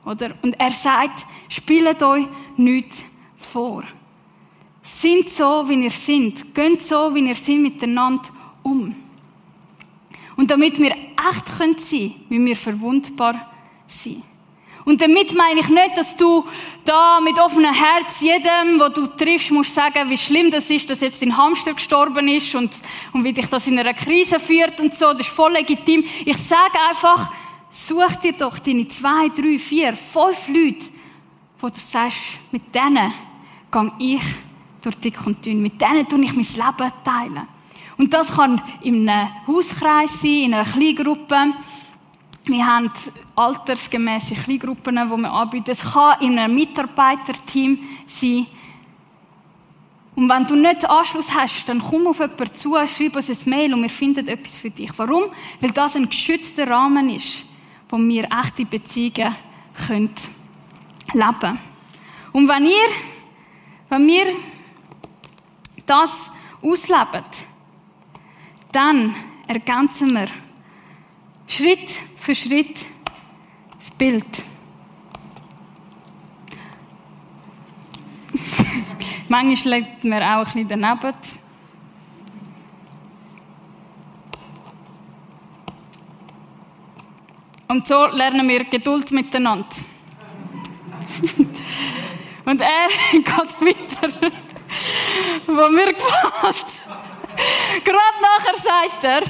Oder? 0.05 0.31
Und 0.43 0.59
er 0.59 0.73
sagt, 0.73 1.27
spielt 1.49 2.03
euch 2.03 2.25
nichts 2.57 3.05
vor. 3.53 3.85
Sind 4.83 5.29
so, 5.29 5.69
wie 5.69 5.85
ihr 5.85 5.91
seid. 5.91 6.55
Geht 6.55 6.83
so, 6.83 7.15
wie 7.15 7.29
ihr 7.29 7.35
seid, 7.35 7.59
miteinander 7.59 8.29
um. 8.63 8.95
Und 10.37 10.51
damit 10.51 10.79
wir 10.79 10.93
echt 10.93 11.49
sein 11.49 11.77
können, 11.77 12.15
müssen 12.29 12.47
wir 12.47 12.57
verwundbar 12.57 13.35
sein. 13.87 14.23
Und 14.85 15.03
damit 15.03 15.35
meine 15.35 15.61
ich 15.61 15.69
nicht, 15.69 15.99
dass 15.99 16.17
du 16.17 16.43
da 16.83 17.21
mit 17.21 17.39
offenem 17.39 17.75
Herz 17.75 18.21
jedem, 18.21 18.81
wo 18.81 18.89
du 18.89 19.07
triffst, 19.09 19.51
musst 19.51 19.75
sagen, 19.75 20.09
wie 20.09 20.17
schlimm 20.17 20.51
das 20.51 20.71
ist, 20.71 20.89
dass 20.89 21.03
jetzt 21.03 21.21
dein 21.21 21.37
Hamster 21.37 21.75
gestorben 21.75 22.27
ist 22.29 22.55
und, 22.55 22.71
und 23.13 23.23
wie 23.23 23.35
dich 23.35 23.47
das 23.47 23.67
in 23.67 23.79
einer 23.79 23.93
Krise 23.93 24.41
führt 24.41 24.81
und 24.81 24.95
so. 24.95 25.13
Das 25.13 25.21
ist 25.21 25.29
voll 25.29 25.53
legitim. 25.53 26.03
Ich 26.25 26.39
sage 26.39 26.79
einfach, 26.89 27.31
such 27.69 28.17
dir 28.23 28.33
doch 28.33 28.59
deine 28.59 28.89
zwei, 28.89 29.29
drei, 29.29 29.59
vier, 29.59 29.95
fünf 29.95 30.49
Leute, 30.49 30.87
wo 31.59 31.69
du 31.69 31.79
sagst, 31.79 32.39
mit 32.51 32.75
denen 32.75 33.13
gehe 33.71 33.93
ich 33.99 34.23
durch 34.83 34.97
dick 34.97 35.27
und 35.27 35.45
dünn. 35.45 35.63
Mit 35.63 35.81
denen 35.81 36.09
tue 36.09 36.23
ich 36.23 36.35
mein 36.35 36.45
Leben 36.45 36.93
teilen. 37.05 37.47
Und 37.97 38.15
das 38.15 38.35
kann 38.35 38.61
in 38.83 39.09
einem 39.09 39.29
Hauskreis 39.47 40.21
sein, 40.21 40.45
in 40.45 40.55
einer 40.55 40.65
Kleingruppe. 40.65 41.37
Wir 42.45 42.67
haben 42.67 42.91
altersgemäße 43.35 44.35
Kleingruppen, 44.35 44.95
die 44.97 45.17
wir 45.17 45.33
anbieten. 45.33 45.71
Es 45.71 45.83
kann 45.83 46.21
in 46.21 46.39
einem 46.39 46.55
Mitarbeiterteam 46.55 47.79
sein. 48.07 48.47
Und 50.15 50.29
wenn 50.29 50.47
du 50.47 50.57
nicht 50.57 50.89
Anschluss 50.89 51.33
hast, 51.33 51.69
dann 51.69 51.81
komm 51.81 52.07
auf 52.07 52.19
jemanden 52.19 52.53
zu, 52.55 52.75
schreib 52.87 53.15
uns 53.15 53.29
ein 53.29 53.51
Mail 53.51 53.75
und 53.75 53.83
wir 53.83 53.91
finden 53.91 54.27
etwas 54.27 54.59
für 54.59 54.71
dich. 54.71 54.91
Warum? 54.97 55.25
Weil 55.61 55.71
das 55.71 55.95
ein 55.95 56.09
geschützter 56.09 56.69
Rahmen 56.69 57.11
ist, 57.11 57.45
wo 57.89 57.99
wir 57.99 58.25
echte 58.25 58.65
Beziehungen 58.65 59.37
leben 59.89 60.11
können. 61.15 61.59
Und 62.33 62.49
wenn 62.49 62.65
ihr, 62.65 62.89
wenn 63.89 64.07
wir 64.07 64.27
das 65.87 66.31
ausleben, 66.63 67.25
dann 68.73 69.15
ergänzen 69.47 70.15
wir 70.15 70.29
Schritt 71.47 71.91
für 72.17 72.35
Schritt 72.35 72.85
das 73.79 73.91
Bild. 73.93 74.25
Manchmal 79.29 79.81
legt 79.81 80.05
man 80.05 80.23
auch 80.23 80.55
ein 80.55 80.67
bisschen 80.67 80.69
daneben. 80.69 81.15
Und 87.69 87.87
so 87.87 88.07
lernen 88.07 88.49
wir 88.49 88.65
Geduld 88.65 89.11
miteinander. 89.13 89.69
Und 92.49 92.63
er 92.63 92.89
geht 93.13 93.29
weiter, 93.29 94.33
wo 95.47 95.69
mir 95.69 95.93
gefällt. 95.93 96.67
Gerade 97.85 98.19
nachher 98.23 98.59
sagt 98.59 99.05
er, 99.05 99.23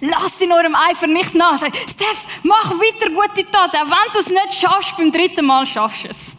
Lasst 0.00 0.40
in 0.40 0.52
eurem 0.52 0.76
Eifer 0.76 1.08
nicht 1.08 1.34
nach. 1.34 1.58
Sag, 1.58 1.74
Steph, 1.74 2.24
mach 2.44 2.70
weiter 2.70 3.10
gute 3.10 3.50
Tat. 3.50 3.74
Auch 3.74 3.90
wenn 3.90 4.12
du 4.12 4.18
es 4.20 4.28
nicht 4.28 4.54
schaffst, 4.54 4.96
beim 4.96 5.10
dritten 5.10 5.44
Mal 5.44 5.66
schaffst 5.66 6.04
du 6.04 6.08
es. 6.08 6.36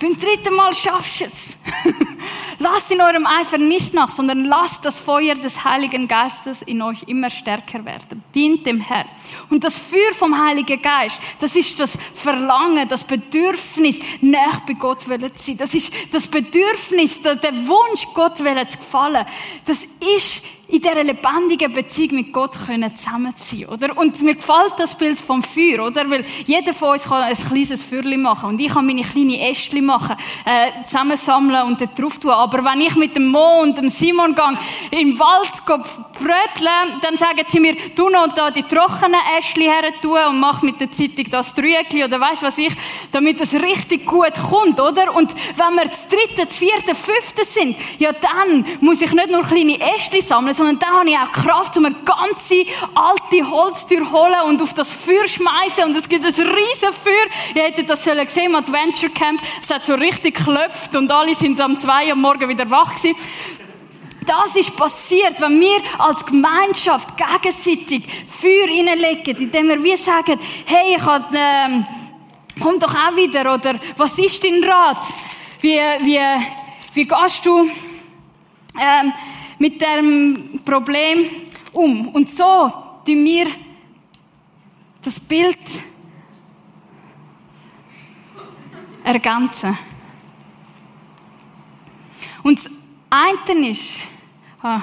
Beim 0.00 0.16
dritten 0.16 0.54
Mal 0.54 0.72
schaffst 0.72 1.20
du 1.20 1.24
es. 1.24 1.56
lasst 2.60 2.90
in 2.92 3.00
eurem 3.00 3.26
Eifer 3.26 3.58
nicht 3.58 3.92
nach, 3.92 4.08
sondern 4.08 4.44
lasst 4.44 4.84
das 4.84 5.00
Feuer 5.00 5.34
des 5.34 5.64
Heiligen 5.64 6.06
Geistes 6.06 6.62
in 6.62 6.80
euch 6.80 7.02
immer 7.08 7.28
stärker 7.28 7.84
werden. 7.84 8.21
Dient 8.34 8.66
dem 8.66 8.80
Herrn. 8.80 9.08
Und 9.50 9.64
das 9.64 9.76
Feuer 9.76 10.14
vom 10.14 10.38
Heiligen 10.42 10.80
Geist, 10.80 11.18
das 11.40 11.56
ist 11.56 11.78
das 11.78 11.98
Verlangen, 12.14 12.88
das 12.88 13.04
Bedürfnis, 13.04 13.98
näher 14.20 14.62
bei 14.66 14.72
Gott 14.74 15.02
zu 15.02 15.08
sein. 15.08 15.56
Das 15.58 15.74
ist 15.74 15.92
das 16.10 16.28
Bedürfnis, 16.28 17.20
der 17.20 17.66
Wunsch, 17.66 18.06
Gott 18.14 18.38
zu 18.38 18.44
gefallen. 18.44 19.26
Das 19.66 19.84
ist 20.16 20.42
in 20.72 20.80
dieser 20.80 21.04
lebendigen 21.04 21.70
Beziehung 21.70 22.14
mit 22.14 22.32
Gott 22.32 22.58
können 22.64 22.96
zusammen 22.96 23.34
sein, 23.36 23.66
oder? 23.66 23.94
Und 23.94 24.22
mir 24.22 24.34
gefällt 24.34 24.72
das 24.78 24.96
Bild 24.96 25.20
vom 25.20 25.42
Feuer, 25.42 25.86
oder? 25.86 26.08
Weil 26.08 26.24
jeder 26.46 26.72
von 26.72 26.92
uns 26.92 27.04
kann 27.04 27.22
ein 27.24 27.36
kleines 27.36 27.82
Feuerchen 27.82 28.22
machen 28.22 28.48
und 28.48 28.58
ich 28.58 28.72
kann 28.72 28.86
meine 28.86 29.02
kleine 29.02 29.38
Ästchen 29.50 29.84
machen, 29.84 30.16
äh, 30.46 30.82
zusammensammeln 30.82 31.66
und 31.66 31.78
dort 31.78 32.00
drauf 32.00 32.18
tun. 32.18 32.30
Aber 32.30 32.64
wenn 32.64 32.80
ich 32.80 32.96
mit 32.96 33.14
dem 33.14 33.28
Mo 33.28 33.60
und 33.60 33.76
dem 33.76 33.90
Simon 33.90 34.34
gehe, 34.34 34.98
im 34.98 35.18
Wald 35.18 35.52
bröteln, 35.66 37.00
dann 37.02 37.18
sagen 37.18 37.44
sie 37.46 37.60
mir, 37.60 37.76
du 37.94 38.08
noch 38.08 38.28
da 38.28 38.50
die 38.50 38.62
trockenen 38.62 39.20
Ästchen 39.38 39.64
her 39.64 39.92
tun 40.00 40.18
und 40.30 40.40
mach 40.40 40.62
mit 40.62 40.80
der 40.80 40.90
Zeitung 40.90 41.26
das 41.30 41.52
Trügli 41.52 42.02
oder 42.02 42.18
weißt 42.18 42.44
was 42.44 42.56
ich, 42.56 42.72
damit 43.12 43.42
es 43.42 43.52
richtig 43.52 44.06
gut 44.06 44.32
kommt, 44.48 44.80
oder? 44.80 45.14
Und 45.14 45.34
wenn 45.34 45.74
wir 45.74 45.84
das 45.84 46.08
dritte, 46.08 46.50
vierte, 46.50 46.94
fünfte 46.94 47.44
sind, 47.44 47.76
ja 47.98 48.12
dann 48.12 48.64
muss 48.80 49.02
ich 49.02 49.12
nicht 49.12 49.30
nur 49.30 49.42
kleine 49.42 49.78
Ästchen 49.94 50.22
sammeln, 50.22 50.61
sondern 50.62 50.78
dann 50.78 50.94
habe 50.94 51.10
ich 51.10 51.18
auch 51.18 51.32
Kraft, 51.32 51.76
um 51.76 51.86
eine 51.86 51.94
ganze 52.04 52.64
alte 52.94 53.50
Holztür 53.50 54.12
holen 54.12 54.42
und 54.46 54.62
auf 54.62 54.74
das 54.74 54.92
Feuer 54.92 55.26
schmeißen 55.26 55.84
und 55.84 55.96
es 55.96 56.08
gibt 56.08 56.24
ein 56.24 56.32
riesen 56.32 56.92
Feuer. 56.92 57.26
Ihr 57.54 57.62
hättet 57.62 57.90
das 57.90 58.04
gesehen 58.04 58.46
im 58.46 58.54
Adventure 58.54 59.10
Camp. 59.12 59.40
Es 59.60 59.70
hat 59.70 59.84
so 59.84 59.94
richtig 59.94 60.36
geklopft 60.36 60.94
und 60.94 61.10
alle 61.10 61.34
sind 61.34 61.60
am 61.60 61.76
zwei 61.76 62.12
am 62.12 62.20
Morgen 62.20 62.48
wieder 62.48 62.70
wach 62.70 62.94
gewesen. 62.94 63.16
Das 64.24 64.54
ist 64.54 64.76
passiert, 64.76 65.40
wenn 65.40 65.60
wir 65.60 65.78
als 65.98 66.24
Gemeinschaft 66.24 67.08
gegenseitig 67.16 68.04
Feuer 68.28 68.68
reinlegen, 68.68 69.36
indem 69.36 69.68
wir 69.68 69.82
wie 69.82 69.96
sagen, 69.96 70.38
hey, 70.66 70.94
ich 70.96 71.02
hab, 71.02 71.34
ähm, 71.34 71.84
komm 72.62 72.78
doch 72.78 72.94
auch 72.94 73.16
wieder, 73.16 73.52
oder 73.52 73.74
was 73.96 74.16
ist 74.16 74.44
dein 74.44 74.62
Rat? 74.62 75.02
Wie, 75.60 75.80
wie, 76.02 76.20
wie 76.94 77.04
gehst 77.04 77.44
du 77.44 77.68
ähm, 78.80 79.12
mit 79.58 79.80
dem 79.80 80.60
Problem 80.64 81.26
um. 81.72 82.08
Und 82.08 82.28
so 82.28 82.72
tun 83.04 83.24
wir 83.24 83.46
das 85.02 85.18
Bild 85.20 85.58
ergänzen. 89.04 89.76
Und 92.42 92.58
das 92.58 92.70
eine 93.10 93.68
ist, 93.68 93.98
ah, 94.62 94.80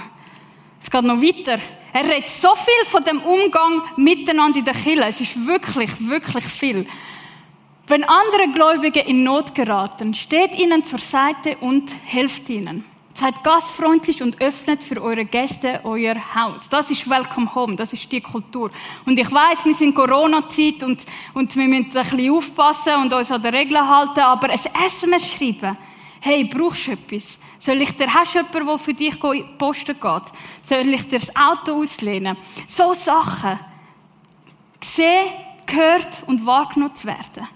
es 0.82 0.90
geht 0.90 1.04
noch 1.04 1.22
weiter, 1.22 1.60
er 1.92 2.04
redet 2.04 2.30
so 2.30 2.50
viel 2.56 2.86
von 2.86 3.04
dem 3.04 3.22
Umgang 3.22 3.82
miteinander 3.98 4.60
in 4.60 4.66
der 4.66 4.74
Kirche. 4.74 5.06
Es 5.06 5.22
ist 5.22 5.48
wirklich, 5.48 5.90
wirklich 6.08 6.46
viel. 6.46 6.86
Wenn 7.88 8.04
andere 8.04 8.50
Gläubige 8.54 9.00
in 9.00 9.24
Not 9.24 9.56
geraten, 9.56 10.14
steht 10.14 10.58
ihnen 10.60 10.84
zur 10.84 11.00
Seite 11.00 11.58
und 11.58 11.90
hilft 12.06 12.48
ihnen. 12.50 12.86
Seid 13.20 13.44
gastfreundlich 13.44 14.24
und 14.24 14.40
öffnet 14.40 14.82
für 14.82 15.02
eure 15.02 15.26
Gäste 15.26 15.82
euer 15.84 16.16
Haus. 16.36 16.70
Das 16.70 16.90
ist 16.90 17.10
Welcome 17.10 17.54
Home, 17.54 17.76
das 17.76 17.92
ist 17.92 18.10
die 18.10 18.22
Kultur. 18.22 18.72
Und 19.06 19.20
ich 19.20 19.30
weiß, 19.30 19.66
wir 19.66 19.74
sind 19.74 19.94
Corona-Zeit 19.94 20.82
und, 20.86 21.04
und 21.34 21.54
wir 21.54 21.68
müssen 21.68 21.98
ein 21.98 22.04
bisschen 22.04 22.32
aufpassen 22.32 22.94
und 23.02 23.12
uns 23.12 23.30
an 23.30 23.42
die 23.42 23.50
Regeln 23.50 23.86
halten, 23.86 24.22
aber 24.22 24.50
ein 24.50 24.58
SMS 24.86 25.34
schreiben, 25.34 25.78
hey, 26.22 26.46
brauchst 26.46 26.88
du 26.88 26.92
etwas? 26.92 27.40
Soll 27.60 27.82
ich 27.82 27.94
dir, 27.94 28.08
hast 28.14 28.36
du 28.36 28.40
jemanden, 28.40 28.66
der 28.66 28.78
für 28.78 28.94
dich 28.94 29.20
posten 29.58 30.00
geht? 30.00 30.24
Soll 30.64 30.88
ich 30.88 31.06
dir 31.10 31.20
das 31.20 31.36
Auto 31.36 31.82
auslehnen? 31.82 32.38
So 32.70 32.94
Sachen. 32.94 33.60
Gesehen, 34.80 35.28
gehört 35.66 36.24
und 36.26 36.46
wahrgenommen 36.46 36.96
zu 36.96 37.06
werden. 37.06 37.50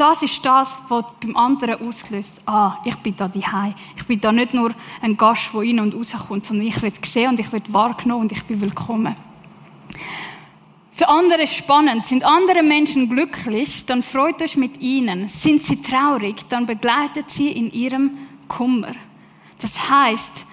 Das 0.00 0.22
ist 0.22 0.42
das, 0.46 0.78
was 0.88 1.04
beim 1.20 1.36
anderen 1.36 1.86
auslöst. 1.86 2.40
Ah, 2.46 2.78
ich 2.86 2.96
bin 2.96 3.14
da 3.14 3.28
daheim. 3.28 3.74
Ich 3.94 4.06
bin 4.06 4.18
da 4.18 4.32
nicht 4.32 4.54
nur 4.54 4.70
ein 5.02 5.14
Gast, 5.14 5.52
der 5.52 5.60
rein 5.60 5.78
und 5.78 5.94
rauskommt, 5.94 6.46
sondern 6.46 6.66
ich 6.66 6.80
werde 6.80 6.98
gesehen 6.98 7.28
und 7.28 7.38
ich 7.38 7.52
werde 7.52 7.70
wahrgenommen 7.70 8.22
und 8.22 8.32
ich 8.32 8.42
bin 8.44 8.58
willkommen. 8.62 9.14
Für 10.90 11.06
andere 11.06 11.42
ist 11.42 11.54
spannend. 11.54 12.06
Sind 12.06 12.24
andere 12.24 12.62
Menschen 12.62 13.10
glücklich, 13.10 13.84
dann 13.84 14.02
freut 14.02 14.40
euch 14.40 14.56
mit 14.56 14.80
ihnen. 14.80 15.28
Sind 15.28 15.64
sie 15.64 15.82
traurig, 15.82 16.48
dann 16.48 16.64
begleitet 16.64 17.30
sie 17.30 17.52
in 17.52 17.70
ihrem 17.70 18.16
Kummer. 18.48 18.94
Das 19.60 19.90
heißt, 19.90 20.46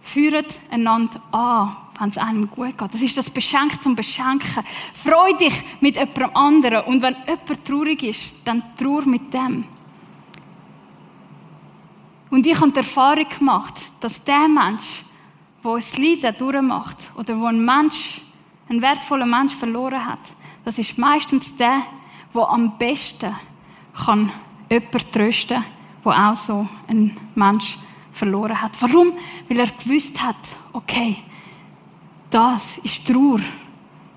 führt 0.00 0.60
einander 0.70 1.20
an 1.30 1.76
wenn 1.98 2.08
es 2.08 2.18
einem 2.18 2.50
gut 2.50 2.76
geht. 2.76 2.94
Das 2.94 3.02
ist 3.02 3.16
das 3.16 3.30
Beschenk 3.30 3.80
zum 3.82 3.94
Beschenken. 3.94 4.64
Freu 4.94 5.32
dich 5.38 5.54
mit 5.80 5.96
jemand 5.96 6.36
anderem. 6.36 6.84
Und 6.86 7.02
wenn 7.02 7.16
jemand 7.26 7.64
traurig 7.64 8.02
ist, 8.02 8.34
dann 8.44 8.62
trauer 8.76 9.02
mit 9.06 9.32
dem. 9.32 9.64
Und 12.30 12.46
ich 12.46 12.60
habe 12.60 12.72
die 12.72 12.78
Erfahrung 12.78 13.28
gemacht, 13.28 13.74
dass 14.00 14.24
der 14.24 14.48
Mensch, 14.48 15.04
der 15.62 15.72
ein 15.72 15.82
Leiden 15.96 16.36
durchmacht, 16.36 16.96
oder 17.16 17.38
wo 17.38 17.46
ein 17.46 17.64
Mensch, 17.64 18.22
ein 18.68 18.82
wertvoller 18.82 19.26
Mensch 19.26 19.54
verloren 19.54 20.04
hat, 20.04 20.18
das 20.64 20.78
ist 20.78 20.98
meistens 20.98 21.54
der, 21.56 21.82
der 22.34 22.48
am 22.50 22.76
besten 22.76 23.32
kann 24.04 24.32
jemanden 24.68 25.12
trösten 25.12 25.58
kann, 25.58 25.64
der 26.04 26.30
auch 26.30 26.34
so 26.34 26.66
ein 26.88 27.16
Mensch 27.36 27.78
verloren 28.10 28.60
hat. 28.60 28.72
Warum? 28.80 29.12
Weil 29.48 29.60
er 29.60 29.68
gewusst 29.68 30.20
hat, 30.20 30.36
okay, 30.72 31.16
das 32.34 32.78
ist 32.82 33.06
Trauer. 33.06 33.38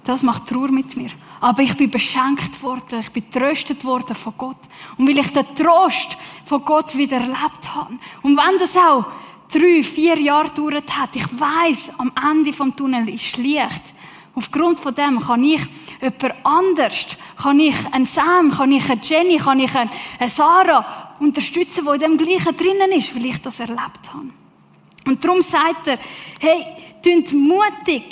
Das 0.04 0.24
macht 0.24 0.48
Trauer 0.48 0.70
mit 0.70 0.98
mir. 0.98 1.12
Aber 1.40 1.62
ich 1.62 1.78
bin 1.78 1.92
beschenkt 1.92 2.64
worden, 2.64 3.00
ich 3.00 3.12
bin 3.12 3.30
tröstet 3.30 3.86
worden 3.86 4.16
von 4.16 4.34
Gott. 4.36 4.58
Und 4.98 5.08
weil 5.08 5.20
ich 5.20 5.32
den 5.32 5.46
Trost 5.54 6.18
von 6.46 6.66
Gott 6.66 6.98
wieder 6.98 7.18
erlebt 7.18 7.76
habe. 7.76 7.94
Und 8.24 8.36
wenn 8.36 8.58
das 8.58 8.76
auch 8.76 9.06
drei, 9.54 9.84
vier 9.84 10.20
Jahre 10.20 10.50
gedauert 10.50 10.98
hat, 10.98 11.16
ich 11.16 11.28
weiß, 11.40 11.92
am 12.00 12.12
Ende 12.32 12.52
vom 12.54 12.76
Tunnel 12.76 13.08
ist 13.08 13.38
Licht. 13.38 13.94
Aufgrund 14.34 14.80
von 14.80 14.96
dem 14.96 15.20
kann 15.20 15.44
ich 15.44 15.62
jemand 16.02 16.36
anders, 16.44 17.08
kann 17.40 17.60
ich 17.60 17.76
einen 17.92 18.06
Sam, 18.06 18.50
kann 18.50 18.72
ich 18.72 18.90
eine 18.90 19.02
Jenny, 19.02 19.38
kann 19.38 19.60
ich 19.60 19.76
eine 19.76 20.30
Sarah 20.30 21.14
unterstützen, 21.20 21.86
die 21.86 21.94
in 21.94 22.00
dem 22.00 22.18
Gleichen 22.18 22.58
drinnen 22.58 22.92
ist, 22.94 23.16
weil 23.16 23.28
ich 23.28 23.42
das 23.42 23.60
erlebt 23.60 24.12
habe. 24.12 24.30
Und 25.08 25.24
darum 25.24 25.42
sagt 25.42 25.88
er, 25.88 25.98
hey, 26.42 26.66
tönt 27.02 27.32
mutig 27.34 28.04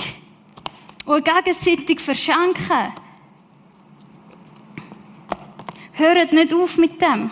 und 1.05 1.25
gegenseitig 1.25 1.99
verschenken. 1.99 2.93
Hört 5.91 6.31
nicht 6.31 6.53
auf 6.53 6.77
mit 6.77 7.01
dem. 7.01 7.29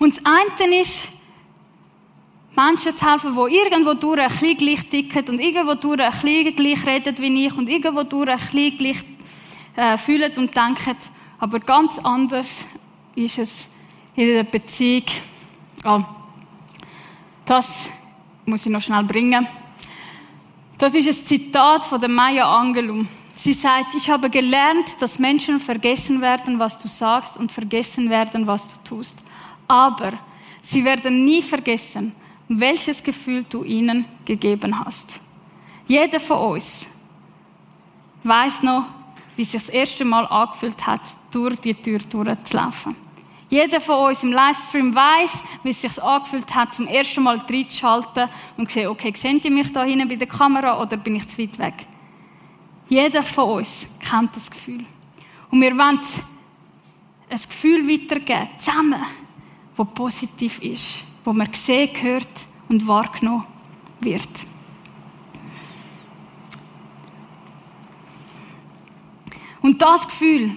Und 0.00 0.16
das 0.16 0.24
eine 0.24 0.80
ist, 0.80 1.08
Menschen 2.56 2.96
zu 2.96 3.10
helfen, 3.10 3.32
die 3.32 3.54
irgendwo 3.54 3.94
durch 3.94 4.20
ein 4.20 4.28
bisschen 4.28 4.56
gleich 4.56 4.88
ticken 4.88 5.28
und 5.28 5.38
irgendwo 5.40 5.74
durch 5.74 6.00
ein 6.00 6.10
bisschen 6.10 6.56
gleich 6.56 6.86
reden 6.86 7.16
wie 7.18 7.46
ich 7.46 7.56
und 7.56 7.68
irgendwo 7.68 8.02
durch 8.02 8.28
ein 8.28 8.38
bisschen 8.38 8.78
gleich 8.78 9.04
äh, 9.76 9.96
fühlen 9.96 10.32
und 10.36 10.56
denken. 10.56 10.96
Aber 11.40 11.58
ganz 11.58 11.98
anders 11.98 12.66
ist 13.14 13.38
es 13.38 13.68
in 14.14 14.26
der 14.26 14.44
Beziehung. 14.44 15.06
Oh, 15.84 16.02
das 17.46 17.90
muss 18.44 18.66
ich 18.66 18.72
noch 18.72 18.82
schnell 18.82 19.04
bringen. 19.04 19.46
Das 20.76 20.94
ist 20.94 21.08
ein 21.08 21.26
Zitat 21.26 21.86
von 21.86 21.98
der 21.98 22.10
Maya 22.10 22.58
Angelou. 22.58 23.04
Sie 23.34 23.54
sagt, 23.54 23.94
ich 23.94 24.10
habe 24.10 24.28
gelernt, 24.28 25.00
dass 25.00 25.18
Menschen 25.18 25.58
vergessen 25.58 26.20
werden, 26.20 26.58
was 26.58 26.76
du 26.76 26.88
sagst 26.88 27.38
und 27.38 27.50
vergessen 27.50 28.10
werden, 28.10 28.46
was 28.46 28.68
du 28.68 28.76
tust. 28.84 29.18
Aber 29.66 30.12
sie 30.60 30.84
werden 30.84 31.24
nie 31.24 31.40
vergessen, 31.40 32.12
welches 32.48 33.02
Gefühl 33.02 33.44
du 33.48 33.64
ihnen 33.64 34.04
gegeben 34.26 34.78
hast. 34.84 35.20
Jeder 35.86 36.20
von 36.20 36.52
uns 36.52 36.86
weiß 38.24 38.62
noch, 38.62 38.84
wie 39.40 39.44
es 39.44 39.52
sich 39.52 39.62
das 39.62 39.70
erste 39.70 40.04
Mal 40.04 40.26
angefühlt 40.26 40.86
hat, 40.86 41.00
durch 41.30 41.56
die 41.60 41.74
Tür 41.74 41.98
durchzulaufen. 41.98 42.94
Jeder 43.48 43.80
von 43.80 44.10
uns 44.10 44.22
im 44.22 44.32
Livestream 44.32 44.94
weiß, 44.94 45.42
wie 45.62 45.70
es 45.70 45.80
sich 45.80 46.02
angefühlt 46.02 46.54
hat, 46.54 46.74
zum 46.74 46.86
ersten 46.86 47.22
Mal 47.22 47.38
reinzuschalten 47.38 48.28
und 48.58 48.68
zu 48.68 48.74
sehen, 48.74 48.88
okay, 48.88 49.10
sehen 49.16 49.40
Sie 49.42 49.48
mich 49.48 49.72
da 49.72 49.82
hinten 49.82 50.06
bei 50.06 50.16
der 50.16 50.26
Kamera 50.26 50.78
oder 50.78 50.98
bin 50.98 51.16
ich 51.16 51.26
zu 51.26 51.38
weit 51.38 51.58
weg? 51.58 51.86
Jeder 52.90 53.22
von 53.22 53.60
uns 53.60 53.86
kennt 53.98 54.36
das 54.36 54.50
Gefühl. 54.50 54.84
Und 55.50 55.62
wir 55.62 55.70
wollen 55.70 55.98
ein 57.30 57.40
Gefühl 57.48 57.88
weitergeben, 57.88 58.50
zusammen, 58.58 59.00
das 59.74 59.86
positiv 59.94 60.60
ist, 60.60 61.04
wo 61.24 61.32
man 61.32 61.50
gesehen, 61.50 61.94
gehört 61.94 62.28
und 62.68 62.86
wahrgenommen 62.86 63.46
wird. 64.00 64.28
Und 69.70 69.80
das 69.80 70.08
Gefühl, 70.08 70.50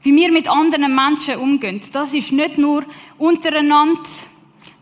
wie 0.00 0.16
wir 0.16 0.32
mit 0.32 0.48
anderen 0.48 0.94
Menschen 0.94 1.36
umgehen. 1.36 1.78
Das 1.92 2.14
ist 2.14 2.32
nicht 2.32 2.56
nur 2.56 2.84
untereinander, 3.18 4.00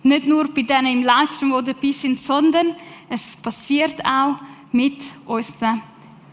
nicht 0.04 0.28
nur 0.28 0.44
bei 0.44 0.62
denen 0.62 0.98
im 0.98 1.02
Livestream, 1.02 1.52
die 1.58 1.72
dabei 1.72 1.90
sind, 1.90 2.20
sondern 2.20 2.68
es 3.08 3.36
passiert 3.36 4.00
auch 4.06 4.36
mit 4.70 5.02
unseren 5.26 5.82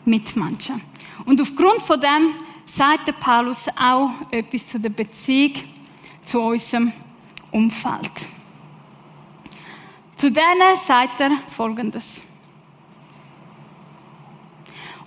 Mitmenschen. 0.05 0.83
Und 1.25 1.41
aufgrund 1.41 1.81
von 1.81 1.99
dem 1.99 2.35
sagt 2.63 3.07
der 3.07 3.13
Paulus 3.13 3.65
auch 3.69 4.11
etwas 4.29 4.67
zu 4.67 4.79
der 4.79 4.89
Beziehung 4.89 5.53
zu 6.23 6.41
unserem 6.41 6.93
Umfeld. 7.49 8.11
Zu 10.15 10.29
denen 10.29 10.75
sagt 10.75 11.19
er 11.21 11.31
Folgendes. 11.49 12.21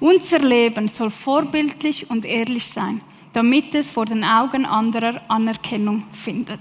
Unser 0.00 0.40
Leben 0.40 0.88
soll 0.88 1.10
vorbildlich 1.10 2.10
und 2.10 2.24
ehrlich 2.24 2.66
sein 2.66 3.00
damit 3.34 3.74
es 3.74 3.90
vor 3.90 4.06
den 4.06 4.24
Augen 4.24 4.64
anderer 4.64 5.20
Anerkennung 5.28 6.04
findet. 6.12 6.60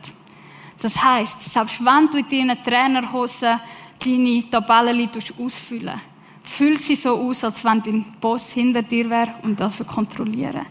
Das 0.82 1.02
heißt, 1.02 1.54
selbst 1.54 1.86
wenn 1.86 2.10
du 2.10 2.17
in 2.17 2.28
deinen 2.48 2.63
Trainerhosen 2.63 3.60
deine 4.04 4.50
Tabellen 4.50 5.10
ausfüllen 5.39 6.02
fühlt 6.46 6.82
sie 6.82 6.98
so 6.98 7.12
aus, 7.12 7.43
als 7.46 7.63
wenn 7.63 7.82
dein 7.82 8.06
Boss 8.19 8.52
hinter 8.52 8.82
dir 8.82 9.10
wäre 9.10 9.34
und 9.43 9.60
das 9.60 9.76
für 9.76 9.86
kontrollieren. 9.86 10.65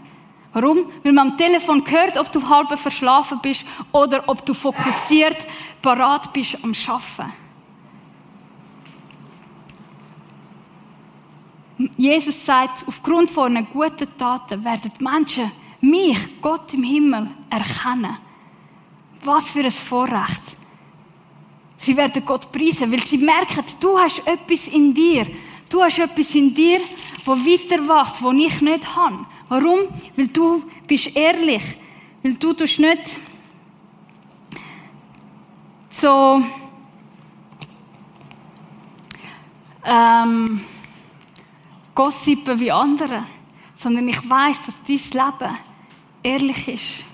Warum? 0.52 0.84
Weil 1.02 1.12
man 1.12 1.30
am 1.30 1.36
Telefon 1.36 1.82
hört, 1.88 2.18
ob 2.18 2.30
du 2.30 2.46
halb 2.46 2.78
verschlafen 2.78 3.38
bist 3.42 3.64
oder 3.90 4.22
ob 4.26 4.44
du 4.44 4.52
fokussiert 4.52 5.46
parat 5.80 6.30
bist 6.32 6.62
am 6.62 6.74
Schaffen. 6.74 7.32
Jesus 11.96 12.44
sagt, 12.44 12.84
aufgrund 12.86 13.30
von 13.30 13.56
einer 13.56 13.66
guten 13.66 14.06
Taten 14.16 14.64
werden 14.64 14.90
die 14.98 15.04
Menschen 15.04 15.50
mich, 15.80 16.40
Gott 16.40 16.72
im 16.74 16.82
Himmel, 16.82 17.28
erkennen. 17.50 18.16
Was 19.24 19.50
für 19.50 19.64
ein 19.64 19.70
Vorrecht. 19.70 20.56
Sie 21.76 21.96
werden 21.96 22.24
Gott 22.24 22.50
preisen, 22.52 22.90
weil 22.92 23.02
sie 23.02 23.18
merken, 23.18 23.64
du 23.80 23.98
hast 23.98 24.26
etwas 24.26 24.68
in 24.68 24.94
dir. 24.94 25.26
Du 25.68 25.82
hast 25.82 25.98
etwas 25.98 26.34
in 26.34 26.54
dir, 26.54 26.80
wo 27.24 27.32
weiter 27.32 27.86
wacht, 27.88 28.22
wo 28.22 28.30
ich 28.32 28.60
nicht 28.60 28.96
habe. 28.96 29.26
Warum? 29.48 29.80
Weil 30.16 30.28
du 30.28 30.62
bist 30.86 31.16
ehrlich. 31.16 31.62
Weil 32.22 32.34
du 32.34 32.52
tust 32.52 32.78
nicht 32.78 33.02
so 35.90 36.42
ähm, 39.84 40.60
gossipen 41.94 42.58
wie 42.58 42.72
andere, 42.72 43.24
sondern 43.74 44.08
ich 44.08 44.28
weiß, 44.28 44.62
dass 44.62 44.82
dein 44.84 44.96
Leben 44.96 45.58
ehrlich 46.22 46.68
ist. 46.68 47.06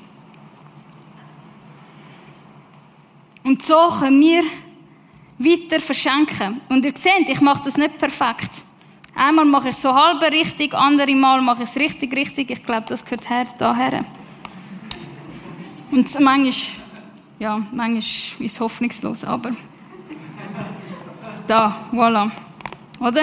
Und 3.44 3.62
so 3.62 3.88
können 3.98 4.20
wir 4.20 4.42
weiter 5.38 5.80
verschenken. 5.80 6.60
Und 6.68 6.84
ihr 6.84 6.92
seht, 6.94 7.28
ich 7.28 7.40
mache 7.40 7.64
das 7.64 7.76
nicht 7.76 7.98
perfekt. 7.98 8.50
Einmal 9.14 9.46
mache 9.46 9.70
ich 9.70 9.74
es 9.74 9.82
so 9.82 9.94
halb 9.94 10.22
richtig, 10.22 10.74
andere 10.74 11.14
Mal 11.14 11.40
mache 11.40 11.62
ich 11.62 11.70
es 11.70 11.76
richtig, 11.76 12.14
richtig. 12.14 12.50
Ich 12.50 12.62
glaube, 12.62 12.86
das 12.86 13.04
gehört 13.04 13.28
her, 13.28 13.46
daher. 13.58 14.04
Und 15.90 16.20
manchmal, 16.20 16.52
ja, 17.38 17.58
manchmal 17.72 17.96
ist 17.96 18.40
es 18.40 18.60
hoffnungslos, 18.60 19.24
aber 19.24 19.50
da, 21.46 21.88
voilà. 21.92 22.30
Oder? 23.00 23.22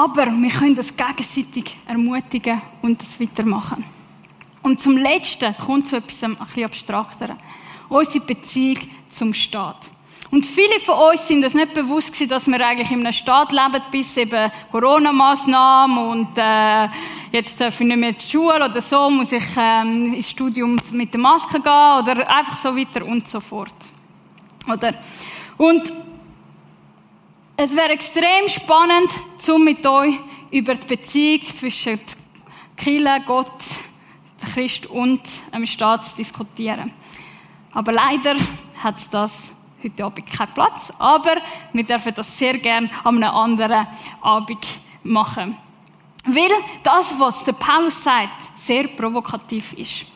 Aber 0.00 0.28
wir 0.28 0.48
können 0.48 0.74
das 0.74 0.96
gegenseitig 0.96 1.76
ermutigen 1.86 2.58
und 2.80 3.02
das 3.02 3.20
weitermachen. 3.20 3.84
Und 4.62 4.80
zum 4.80 4.96
Letzten 4.96 5.54
kommt 5.58 5.88
zu 5.88 5.96
etwas 5.96 6.24
ein 6.24 6.36
bisschen 6.36 6.64
abstrakter. 6.64 7.36
Unsere 7.90 8.24
Beziehung 8.24 8.78
zum 9.10 9.34
Staat. 9.34 9.90
Und 10.30 10.46
viele 10.46 10.80
von 10.80 10.94
uns 11.10 11.28
sind 11.28 11.44
uns 11.44 11.52
nicht 11.52 11.74
bewusst 11.74 12.14
gewesen, 12.14 12.30
dass 12.30 12.46
wir 12.46 12.66
eigentlich 12.66 12.90
in 12.90 13.00
einem 13.00 13.12
Staat 13.12 13.52
leben, 13.52 13.82
bis 13.90 14.16
eben 14.16 14.50
Corona-Massnahmen 14.70 15.98
und 15.98 16.38
äh, 16.38 16.88
jetzt 17.30 17.60
darf 17.60 17.78
ich 17.78 17.86
nicht 17.86 17.98
mehr 17.98 18.12
die 18.12 18.26
Schule 18.26 18.54
oder 18.54 18.80
so, 18.80 19.10
muss 19.10 19.32
ich 19.32 19.44
ähm, 19.58 20.14
ins 20.14 20.30
Studium 20.30 20.78
mit 20.92 21.12
der 21.12 21.20
Maske 21.20 21.60
gehen 21.60 22.00
oder 22.00 22.26
einfach 22.26 22.56
so 22.56 22.74
weiter 22.74 23.04
und 23.04 23.28
so 23.28 23.38
fort. 23.38 23.74
Oder? 24.66 24.94
Und 25.58 25.92
es 27.62 27.76
wäre 27.76 27.90
extrem 27.90 28.48
spannend, 28.48 29.10
um 29.48 29.62
mit 29.62 29.86
euch 29.86 30.14
über 30.50 30.74
die 30.74 30.86
Beziehung 30.86 31.46
zwischen 31.46 32.00
Kirche, 32.74 33.22
Gott, 33.26 33.52
Christ 34.54 34.86
und 34.86 35.20
dem 35.54 35.66
Staat 35.66 36.06
zu 36.06 36.16
diskutieren. 36.16 36.90
Aber 37.72 37.92
leider 37.92 38.34
hat 38.82 38.96
das 39.12 39.52
heute 39.84 40.04
Abend 40.06 40.32
keinen 40.32 40.54
Platz. 40.54 40.90
Aber 40.98 41.36
wir 41.74 41.84
dürfen 41.84 42.14
das 42.14 42.38
sehr 42.38 42.56
gerne 42.56 42.88
an 43.04 43.22
einem 43.22 43.36
anderen 43.36 43.86
Abend 44.22 44.66
machen. 45.02 45.54
Weil 46.24 46.50
das, 46.82 47.18
was 47.18 47.44
der 47.44 47.52
Paulus 47.52 48.02
sagt, 48.02 48.58
sehr 48.58 48.88
provokativ 48.88 49.74
ist. 49.74 50.06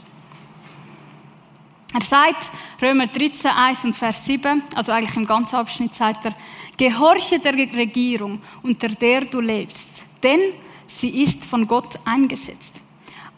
Er 1.95 2.03
sagt, 2.03 2.51
Römer 2.83 3.07
13, 3.07 3.53
1 3.53 3.85
und 3.85 3.95
Vers 3.95 4.25
7, 4.25 4.65
also 4.75 4.91
eigentlich 4.91 5.17
im 5.17 5.27
ganzen 5.27 5.55
Abschnitt 5.55 5.95
sagt 5.95 6.25
er, 6.25 6.35
gehorche 6.77 7.39
der 7.39 7.55
Regierung, 7.55 8.41
unter 8.65 8.89
der 8.89 9.21
du 9.21 9.41
lebst, 9.41 10.05
denn 10.21 10.41
sie 10.89 11.23
ist 11.23 11.45
von 11.45 11.69
Gott 11.69 12.01
eingesetzt. 12.05 12.83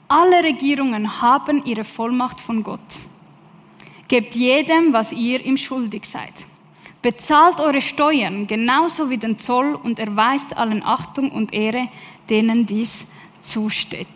Alle 0.08 0.42
Regierungen 0.42 1.20
haben 1.20 1.66
ihre 1.66 1.84
Vollmacht 1.84 2.40
von 2.40 2.62
Gott. 2.62 2.80
Gebt 4.08 4.34
jedem, 4.34 4.90
was 4.94 5.12
ihr 5.12 5.44
ihm 5.44 5.58
schuldig 5.58 6.06
seid. 6.06 6.32
Bezahlt 7.02 7.60
eure 7.60 7.82
Steuern 7.82 8.46
genauso 8.46 9.10
wie 9.10 9.18
den 9.18 9.38
Zoll 9.38 9.78
und 9.82 9.98
erweist 9.98 10.56
allen 10.56 10.82
Achtung 10.82 11.30
und 11.30 11.52
Ehre, 11.52 11.88
denen 12.30 12.64
dies 12.64 13.04
zusteht. 13.38 14.06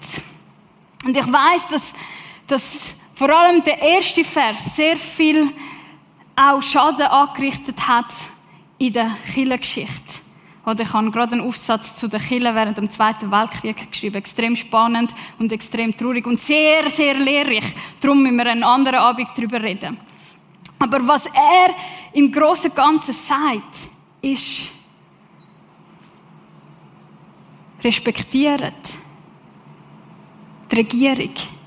Und 1.05 1.15
ich 1.15 1.31
weiß, 1.31 1.69
dass, 1.69 1.93
dass 2.47 2.95
vor 3.21 3.29
allem 3.29 3.63
der 3.63 3.79
erste 3.83 4.25
Vers 4.25 4.77
sehr 4.77 4.97
viel 4.97 5.47
auch 6.35 6.63
Schaden 6.63 7.03
angerichtet 7.03 7.77
hat 7.87 8.07
in 8.79 8.95
der 8.95 9.11
Kirchengeschichte. 9.35 10.21
Oder 10.65 10.85
ich 10.85 10.93
habe 10.95 11.11
gerade 11.11 11.33
einen 11.33 11.43
Aufsatz 11.43 11.97
zu 11.97 12.09
der 12.09 12.19
Kirche 12.19 12.55
während 12.55 12.79
dem 12.79 12.89
Zweiten 12.89 13.31
Weltkrieg 13.31 13.91
geschrieben. 13.91 14.17
Extrem 14.17 14.57
spannend 14.57 15.13
und 15.39 15.53
extrem 15.53 15.95
traurig 15.95 16.27
und 16.27 16.41
sehr, 16.41 16.89
sehr 16.89 17.13
lehrreich. 17.13 17.75
Darum 18.01 18.23
müssen 18.23 18.39
wir 18.39 18.47
einen 18.47 18.65
anderen 18.65 19.01
Abend 19.01 19.29
darüber 19.37 19.63
reden. 19.63 19.99
Aber 20.79 21.07
was 21.07 21.27
er 21.27 21.75
im 22.15 22.33
Großen 22.33 22.71
und 22.71 22.77
Ganzen 22.77 23.13
sagt, 23.13 23.91
ist, 24.23 24.73
respektiert 27.85 28.73
die 30.73 30.77
Regierung. 30.77 31.60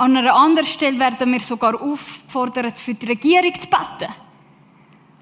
An 0.00 0.16
einer 0.16 0.34
anderen 0.34 0.66
Stelle 0.66 0.98
werden 0.98 1.30
wir 1.30 1.40
sogar 1.40 1.74
aufgefordert, 1.74 2.78
für 2.78 2.94
die 2.94 3.04
Regierung 3.04 3.52
zu 3.52 3.68
beten. 3.68 4.10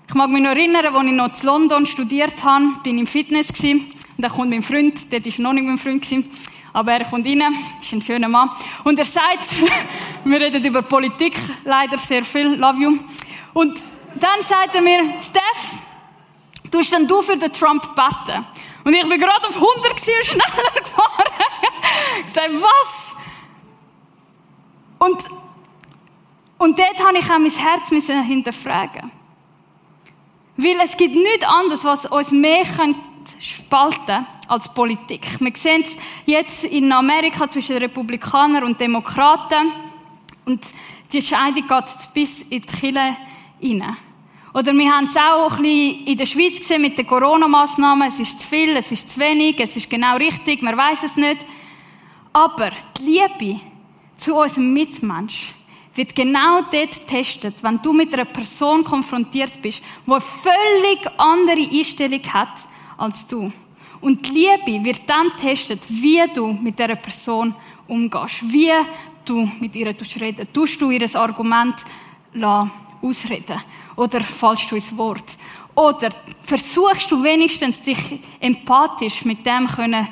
Ich 0.06 0.14
mag 0.14 0.30
mich 0.30 0.40
noch 0.40 0.50
erinnern, 0.50 0.86
als 0.86 1.04
ich 1.04 1.12
noch 1.12 1.26
in 1.26 1.46
London 1.46 1.84
studiert 1.84 2.44
habe, 2.44 2.64
bin 2.84 2.94
ich 2.94 3.00
im 3.00 3.06
Fitness 3.08 3.52
gewesen, 3.52 3.90
und 4.16 4.22
da 4.22 4.28
kommt 4.28 4.50
mein 4.50 4.62
Freund, 4.62 5.10
der 5.10 5.24
war 5.24 5.32
noch 5.38 5.52
nicht 5.52 5.66
mein 5.66 5.78
Freund 5.78 6.02
gewesen, 6.02 6.30
aber 6.72 6.92
er 6.92 7.04
kommt 7.06 7.26
rein, 7.26 7.42
ist 7.80 7.92
ein 7.92 8.00
schöner 8.00 8.28
Mann, 8.28 8.50
und 8.84 9.00
er 9.00 9.04
sagt, 9.04 9.48
wir 10.24 10.40
reden 10.40 10.64
über 10.64 10.82
Politik, 10.82 11.34
leider 11.64 11.98
sehr 11.98 12.22
viel, 12.22 12.54
love 12.54 12.78
you, 12.78 12.98
und 13.54 13.82
dann 14.14 14.40
sagt 14.42 14.76
er 14.76 14.80
mir, 14.80 15.00
Steph, 15.18 15.82
tust 16.70 16.92
denn 16.92 17.04
du 17.04 17.20
für 17.20 17.36
den 17.36 17.52
Trump 17.52 17.82
beten? 17.96 18.46
Und 18.84 18.94
ich 18.94 19.02
bin 19.08 19.18
gerade 19.18 19.44
auf 19.44 19.56
100 19.56 19.90
und 19.90 20.00
schneller 20.24 20.80
gefahren. 20.80 21.26
ich 22.24 22.32
sage, 22.32 22.52
was? 22.60 23.07
Und, 24.98 25.18
und 26.58 26.78
dort 26.78 27.06
habe 27.06 27.18
ich 27.18 27.30
auch 27.30 27.38
mein 27.38 27.50
Herz 27.50 27.88
hinterfragen 28.26 29.10
Weil 30.56 30.76
es 30.84 30.96
gibt 30.96 31.14
nichts 31.14 31.44
anderes, 31.44 31.84
was 31.84 32.06
uns 32.06 32.30
mehr 32.30 32.64
spalten 33.38 34.26
als 34.48 34.72
Politik. 34.72 35.26
Wir 35.40 35.52
sehen 35.54 35.84
es 35.84 35.96
jetzt 36.26 36.64
in 36.64 36.90
Amerika 36.90 37.48
zwischen 37.48 37.76
Republikanern 37.76 38.64
und 38.64 38.80
Demokraten. 38.80 39.72
Und 40.46 40.64
die 41.12 41.22
Scheidung 41.22 41.68
geht 41.68 42.14
bis 42.14 42.42
in 42.42 42.60
die 42.62 42.66
Kirche 42.66 43.16
rein. 43.62 43.96
Oder 44.54 44.72
wir 44.72 44.90
haben 44.90 45.04
es 45.04 45.16
auch 45.16 45.52
ein 45.52 45.62
bisschen 45.62 46.06
in 46.06 46.16
der 46.16 46.26
Schweiz 46.26 46.58
gesehen 46.58 46.82
mit 46.82 46.96
den 46.96 47.06
Corona-Massnahmen. 47.06 48.08
Es 48.08 48.18
ist 48.18 48.40
zu 48.40 48.48
viel, 48.48 48.76
es 48.76 48.90
ist 48.90 49.10
zu 49.10 49.20
wenig, 49.20 49.60
es 49.60 49.76
ist 49.76 49.90
genau 49.90 50.16
richtig, 50.16 50.62
man 50.62 50.76
weiß 50.76 51.02
es 51.04 51.16
nicht. 51.16 51.44
Aber 52.32 52.70
die 52.98 53.20
Liebe 53.38 53.60
zu 54.18 54.34
unserem 54.34 54.72
Mitmensch 54.74 55.54
wird 55.94 56.14
genau 56.14 56.60
dort 56.70 56.92
getestet, 56.92 57.62
wenn 57.62 57.80
du 57.80 57.92
mit 57.92 58.12
einer 58.12 58.24
Person 58.24 58.84
konfrontiert 58.84 59.62
bist, 59.62 59.82
die 60.06 60.10
eine 60.10 60.20
völlig 60.20 61.10
andere 61.16 61.68
Einstellung 61.70 62.22
hat 62.32 62.64
als 62.98 63.26
du. 63.26 63.50
Und 64.00 64.28
die 64.28 64.32
Liebe 64.32 64.84
wird 64.84 65.00
dann 65.06 65.30
getestet, 65.30 65.80
wie 65.88 66.22
du 66.34 66.52
mit 66.52 66.78
dieser 66.78 66.94
Person 66.96 67.54
umgehst, 67.88 68.52
wie 68.52 68.70
du 69.24 69.50
mit 69.60 69.74
ihr 69.74 69.94
reden. 70.20 70.48
Tust 70.52 70.80
du 70.80 70.90
ihr 70.90 71.16
Argument 71.16 71.76
ausreden 73.02 73.60
oder 73.96 74.20
fallst 74.20 74.70
du 74.70 74.76
ins 74.76 74.96
Wort? 74.96 75.24
Oder 75.74 76.10
versuchst 76.44 77.10
du 77.10 77.22
wenigstens 77.22 77.82
dich 77.82 78.20
empathisch 78.40 79.24
mit 79.24 79.44
dem 79.46 79.66
können 79.66 80.06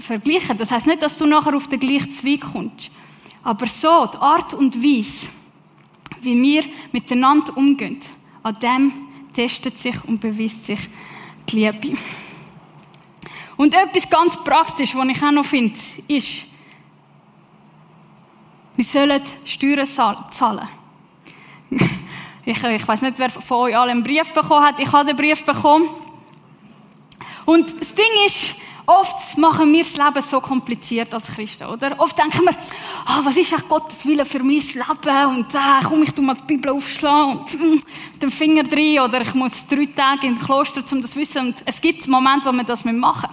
vergleichen? 0.00 0.56
Das 0.58 0.70
heißt 0.70 0.86
nicht, 0.86 1.02
dass 1.02 1.16
du 1.16 1.26
nachher 1.26 1.54
auf 1.54 1.68
den 1.68 1.80
gleichen 1.80 2.12
Zweig 2.12 2.40
kommst. 2.40 2.90
Aber 3.42 3.66
so, 3.66 4.06
die 4.06 4.18
Art 4.18 4.54
und 4.54 4.82
Weise, 4.82 5.28
wie 6.20 6.40
wir 6.40 6.64
miteinander 6.92 7.56
umgehen, 7.56 7.98
an 8.42 8.58
dem 8.60 8.92
testet 9.34 9.78
sich 9.78 9.96
und 10.04 10.20
beweist 10.20 10.64
sich 10.64 10.80
die 11.48 11.66
Liebe. 11.66 11.98
Und 13.56 13.74
etwas 13.74 14.08
ganz 14.08 14.42
praktisch, 14.42 14.94
was 14.94 15.08
ich 15.08 15.22
auch 15.22 15.30
noch 15.30 15.44
finde, 15.44 15.78
ist, 16.08 16.48
wir 18.76 18.84
sollen 18.84 19.22
Steuern 19.44 19.86
zahlen. 19.86 20.68
Ich, 22.44 22.60
ich 22.60 22.88
weiß 22.88 23.02
nicht, 23.02 23.20
wer 23.20 23.30
von 23.30 23.58
euch 23.58 23.76
alle 23.76 23.92
einen 23.92 24.02
Brief 24.02 24.32
bekommen 24.32 24.66
hat. 24.66 24.80
Ich 24.80 24.90
habe 24.90 25.06
den 25.06 25.16
Brief 25.16 25.46
bekommen. 25.46 25.88
Und 27.44 27.80
das 27.80 27.94
Ding 27.94 28.04
ist, 28.26 28.56
oft 29.00 29.38
machen 29.38 29.72
wir 29.72 29.82
das 29.82 29.96
Leben 29.96 30.22
so 30.22 30.40
kompliziert 30.40 31.12
als 31.14 31.28
Christen, 31.34 31.64
oder? 31.64 31.98
Oft 31.98 32.18
denken 32.18 32.42
wir, 32.44 32.54
ah, 33.06 33.20
was 33.22 33.36
ist 33.36 33.52
eigentlich 33.52 33.68
Gottes 33.68 34.06
Wille 34.06 34.24
für 34.24 34.40
mein 34.40 34.56
Leben? 34.56 35.36
Und 35.36 35.54
ah, 35.54 35.80
komm, 35.84 36.02
ich 36.02 36.12
tu 36.12 36.22
mal 36.22 36.34
die 36.34 36.42
Bibel 36.42 36.70
aufschlagen 36.72 37.38
und 37.38 37.54
mm, 37.54 37.82
dem 38.20 38.30
Finger 38.30 38.62
drin 38.62 39.00
oder 39.00 39.20
ich 39.22 39.34
muss 39.34 39.66
drei 39.66 39.86
Tage 39.86 40.26
im 40.26 40.38
Kloster, 40.38 40.82
um 40.92 41.00
das 41.00 41.12
zu 41.12 41.18
wissen. 41.18 41.46
Und 41.46 41.62
es 41.64 41.80
gibt 41.80 42.06
Momente, 42.08 42.48
wo 42.48 42.52
wir 42.52 42.64
das 42.64 42.84
machen. 42.84 43.30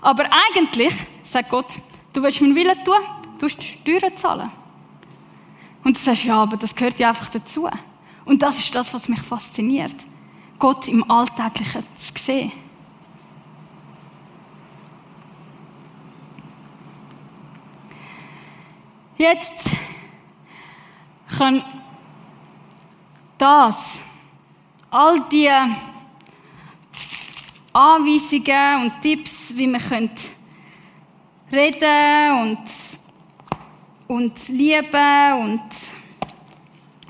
Aber 0.00 0.24
eigentlich, 0.54 0.94
sagt 1.24 1.50
Gott, 1.50 1.66
du 2.12 2.22
willst 2.22 2.40
meinen 2.40 2.54
Willen 2.54 2.84
tun, 2.84 2.94
du 3.38 3.46
musst 3.46 3.62
Steuern 3.62 4.16
zahlen. 4.16 4.50
Und 5.84 5.96
du 5.96 6.00
sagst, 6.00 6.24
ja, 6.24 6.36
aber 6.42 6.56
das 6.56 6.74
gehört 6.74 6.98
ja 6.98 7.08
einfach 7.08 7.28
dazu. 7.28 7.68
Und 8.24 8.42
das 8.42 8.58
ist 8.58 8.74
das, 8.74 8.92
was 8.92 9.08
mich 9.08 9.20
fasziniert. 9.20 9.94
Gott 10.58 10.88
im 10.88 11.08
Alltäglichen 11.10 11.84
zu 11.96 12.12
sehen. 12.14 12.52
Jetzt 19.18 19.70
kann 21.36 21.60
das, 23.36 23.98
all 24.90 25.20
die 25.30 25.50
Anweisungen 27.72 28.82
und 28.82 29.02
Tipps, 29.02 29.52
wie 29.56 29.66
man 29.66 29.82
reden 31.52 32.40
und, 32.42 32.64
und 34.06 34.48
lieben 34.48 35.32
und 35.42 35.62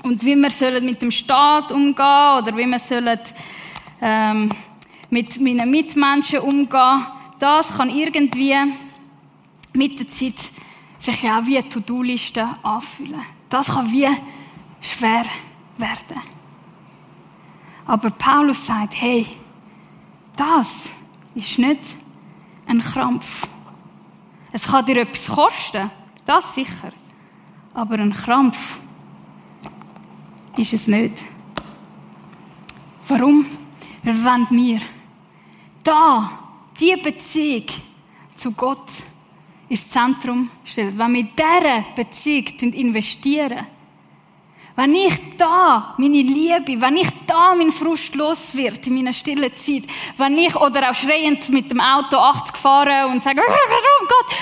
und 0.01 0.25
wie 0.25 0.35
wir 0.35 0.49
sollen 0.49 0.85
mit 0.85 1.01
dem 1.01 1.11
Staat 1.11 1.71
umgehen 1.71 2.39
oder 2.39 2.55
wie 2.55 2.65
wir 2.65 2.79
sollen 2.79 3.19
ähm, 4.01 4.49
mit 5.09 5.39
meinen 5.39 5.69
Mitmenschen 5.69 6.39
umgehen, 6.39 7.05
das 7.37 7.75
kann 7.75 7.89
irgendwie 7.89 8.55
mit 9.73 9.99
der 9.99 10.07
Zeit 10.07 10.35
sich 11.11 11.29
auch 11.29 11.45
wie 11.45 11.57
eine 11.57 11.69
To-Do-Liste 11.69 12.47
anfühlen. 12.63 13.21
Das 13.49 13.67
kann 13.67 13.91
wie 13.91 14.07
schwer 14.81 15.25
werden. 15.77 16.21
Aber 17.85 18.09
Paulus 18.11 18.65
sagt, 18.65 18.93
hey, 19.01 19.25
das 20.35 20.91
ist 21.35 21.59
nicht 21.59 21.81
ein 22.67 22.81
Krampf. 22.81 23.47
Es 24.51 24.67
kann 24.67 24.85
dir 24.85 25.01
etwas 25.01 25.27
kosten, 25.27 25.89
das 26.25 26.53
sicher. 26.53 26.91
Aber 27.73 27.95
ein 27.95 28.13
Krampf 28.13 28.79
ist 30.57 30.73
es 30.73 30.87
nicht. 30.87 31.25
Warum? 33.07 33.45
Weil 34.03 34.23
wenn 34.23 34.47
wir 34.51 34.81
da 35.83 36.29
die 36.79 36.95
Beziehung 37.01 37.65
zu 38.35 38.51
Gott 38.53 38.89
ins 39.69 39.89
Zentrum 39.89 40.49
stellen, 40.65 40.97
wenn 40.97 41.13
wir 41.13 41.21
in 41.21 41.29
dieser 41.35 41.85
Beziehung 41.95 42.73
investieren, 42.73 43.67
wenn 44.75 44.95
ich 44.95 45.37
da 45.37 45.93
meine 45.97 46.21
Liebe, 46.21 46.81
wenn 46.81 46.95
ich 46.95 47.09
da 47.27 47.53
mein 47.53 47.71
Frust 47.71 48.15
los 48.15 48.55
wird 48.55 48.87
in 48.87 48.95
meiner 48.95 49.11
stillen 49.11 49.53
Zeit, 49.55 49.83
wenn 50.17 50.37
ich 50.37 50.55
oder 50.55 50.89
auch 50.89 50.95
schreiend 50.95 51.49
mit 51.49 51.69
dem 51.69 51.81
Auto 51.81 52.15
80 52.15 52.55
fahre 52.55 53.07
und 53.07 53.21
sage, 53.21 53.41
warum 53.41 54.07
Gott, 54.07 54.37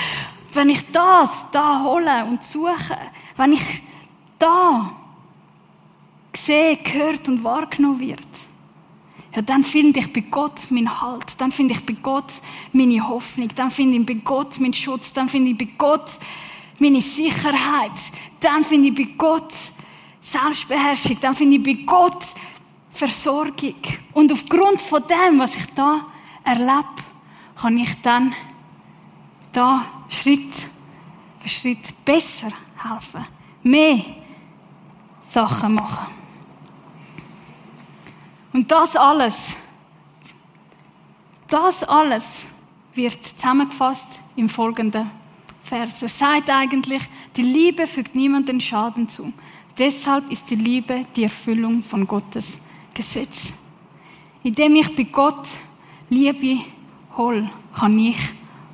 wenn 0.52 0.70
ich 0.70 0.80
das 0.92 1.46
da 1.50 1.82
hole 1.82 2.24
und 2.24 2.42
suche, 2.44 2.96
wenn 3.36 3.52
ich 3.52 3.82
da 4.38 4.90
gesehen, 6.32 6.78
gehört 6.84 7.28
und 7.28 7.42
wahrgenommen 7.42 8.00
wird, 8.00 8.20
ja, 9.38 9.42
dann 9.42 9.62
finde 9.62 10.00
ich 10.00 10.12
bei 10.12 10.22
Gott 10.22 10.68
meinen 10.70 11.00
Halt, 11.00 11.40
dann 11.40 11.52
finde 11.52 11.74
ich 11.74 11.86
bei 11.86 11.94
Gott 12.02 12.32
meine 12.72 13.08
Hoffnung, 13.08 13.48
dann 13.54 13.70
finde 13.70 13.98
ich 13.98 14.04
bei 14.04 14.14
Gott 14.14 14.58
meinen 14.58 14.74
Schutz, 14.74 15.12
dann 15.12 15.28
finde 15.28 15.52
ich 15.52 15.58
bei 15.58 15.68
Gott 15.78 16.10
meine 16.80 17.00
Sicherheit, 17.00 17.92
dann 18.40 18.64
finde 18.64 18.88
ich 18.88 18.94
bei 18.96 19.14
Gott 19.16 19.52
Selbstbeherrschung, 20.20 21.18
dann 21.20 21.36
finde 21.36 21.56
ich 21.56 21.62
bei 21.62 21.84
Gott 21.84 22.24
Versorgung. 22.90 23.76
Und 24.12 24.32
aufgrund 24.32 24.80
von 24.80 25.04
dem, 25.06 25.38
was 25.38 25.54
ich 25.54 25.66
da 25.66 26.04
erlebe, 26.42 26.84
kann 27.54 27.78
ich 27.78 28.02
dann 28.02 28.34
da 29.52 29.84
Schritt 30.08 30.52
für 31.38 31.48
Schritt 31.48 32.04
besser 32.04 32.50
helfen, 32.82 33.24
mehr 33.62 34.04
Sachen 35.28 35.74
machen. 35.74 36.17
Und 38.58 38.68
das 38.72 38.96
alles, 38.96 39.56
das 41.46 41.84
alles 41.84 42.46
wird 42.92 43.24
zusammengefasst 43.24 44.08
im 44.34 44.48
folgenden 44.48 45.08
Vers. 45.62 46.02
Es 46.02 46.18
sagt 46.18 46.50
eigentlich, 46.50 47.02
die 47.36 47.42
Liebe 47.42 47.86
fügt 47.86 48.16
niemanden 48.16 48.60
Schaden 48.60 49.08
zu. 49.08 49.32
Deshalb 49.78 50.28
ist 50.28 50.50
die 50.50 50.56
Liebe 50.56 51.06
die 51.14 51.22
Erfüllung 51.22 51.84
von 51.84 52.04
Gottes 52.04 52.58
Gesetz. 52.94 53.52
Indem 54.42 54.74
ich 54.74 54.96
bei 54.96 55.04
Gott 55.04 55.46
Liebe 56.10 56.64
hol, 57.16 57.48
kann 57.78 57.96
ich 57.96 58.18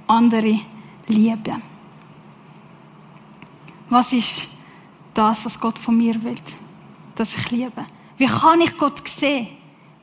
andere 0.07 0.61
lieben. 1.09 1.63
Was 3.91 4.15
ist 4.15 4.49
das, 5.13 5.45
was 5.45 5.61
Gott 5.61 5.79
von 5.79 5.99
mir 5.99 6.15
will? 6.25 6.41
Dass 7.17 7.35
ich 7.35 7.51
liebe. 7.51 7.85
Wie 8.17 8.27
kann 8.27 8.63
ich 8.63 8.79
Gott 8.79 9.07
sehen, 9.07 9.49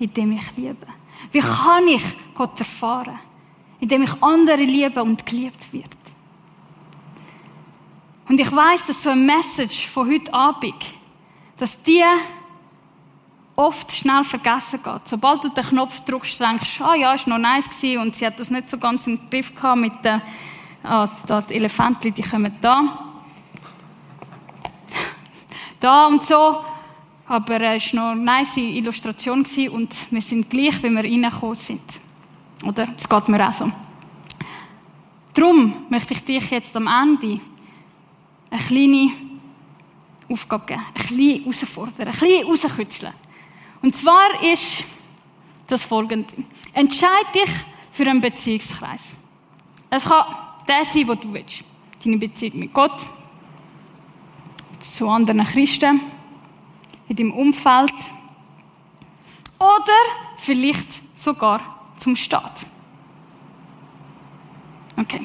indem 0.01 0.31
ich 0.31 0.57
liebe? 0.57 0.87
Wie 1.31 1.39
kann 1.39 1.87
ich 1.87 2.03
Gott 2.35 2.59
erfahren, 2.59 3.19
indem 3.79 4.03
ich 4.03 4.23
andere 4.23 4.63
liebe 4.63 5.01
und 5.01 5.25
geliebt 5.25 5.71
wird? 5.71 5.85
Und 8.27 8.39
ich 8.39 8.51
weiß, 8.51 8.87
dass 8.87 9.03
so 9.03 9.11
ein 9.11 9.25
Message 9.25 9.87
von 9.87 10.09
heute 10.09 10.33
Abend, 10.33 10.75
dass 11.57 11.81
die 11.83 12.03
oft 13.55 13.91
schnell 13.91 14.23
vergessen 14.23 14.81
geht. 14.81 15.07
Sobald 15.07 15.43
du 15.43 15.49
den 15.49 15.63
Knopf 15.63 15.99
drückst, 16.01 16.39
denkst 16.39 16.77
du, 16.77 16.83
ah 16.85 16.95
ja, 16.95 17.13
ist 17.13 17.27
noch 17.27 17.37
nice 17.37 17.69
gewesen 17.69 18.01
und 18.01 18.15
sie 18.15 18.25
hat 18.25 18.39
das 18.39 18.49
nicht 18.49 18.69
so 18.69 18.77
ganz 18.77 19.05
im 19.05 19.29
Griff 19.29 19.53
gehabt 19.53 19.81
mit 19.81 19.93
den, 20.03 20.21
ah, 20.83 21.07
da, 21.27 21.41
die 21.41 21.55
Elefantchen, 21.55 22.13
die 22.13 22.23
kommen 22.23 22.55
da. 22.61 23.05
da 25.79 26.07
und 26.07 26.23
so. 26.23 26.63
Aber 27.31 27.61
es 27.61 27.93
war 27.93 28.03
noch 28.03 28.11
eine 28.11 28.23
nice 28.23 28.57
Illustration 28.57 29.45
und 29.71 30.11
wir 30.11 30.21
sind 30.21 30.49
gleich, 30.49 30.83
wie 30.83 30.89
wir 30.89 31.01
reingekommen 31.01 31.55
sind. 31.55 31.81
Oder? 32.61 32.89
Es 32.97 33.07
geht 33.07 33.29
mir 33.29 33.47
auch 33.47 33.53
so. 33.53 33.71
Darum 35.33 35.73
möchte 35.89 36.13
ich 36.13 36.25
dich 36.25 36.51
jetzt 36.51 36.75
am 36.75 36.87
Ende 36.87 37.39
eine 38.49 38.61
kleine 38.61 39.11
Aufgabe 40.29 40.65
geben, 40.65 40.81
ein 40.81 40.93
bisschen 40.93 41.39
herausfordern, 41.43 42.07
ein 42.09 42.11
bisschen 42.11 42.45
rauskützeln. 42.45 43.13
Und 43.81 43.95
zwar 43.95 44.43
ist 44.43 44.83
das 45.67 45.85
folgende. 45.85 46.35
Entscheide 46.73 47.31
dich 47.33 47.49
für 47.93 48.09
einen 48.09 48.19
Beziehungskreis. 48.19 49.03
Es 49.89 50.03
kann 50.03 50.25
der 50.67 50.83
sein, 50.83 51.07
wo 51.07 51.15
du 51.15 51.31
willst. 51.31 51.63
Deine 52.03 52.17
Beziehung 52.17 52.59
mit 52.59 52.73
Gott, 52.73 53.07
zu 54.81 55.07
anderen 55.07 55.45
Christen, 55.45 56.01
in 57.11 57.17
deinem 57.17 57.33
Umfeld 57.33 57.93
oder 59.59 60.01
vielleicht 60.37 61.17
sogar 61.17 61.59
zum 61.97 62.15
Staat. 62.15 62.65
Okay. 64.97 65.21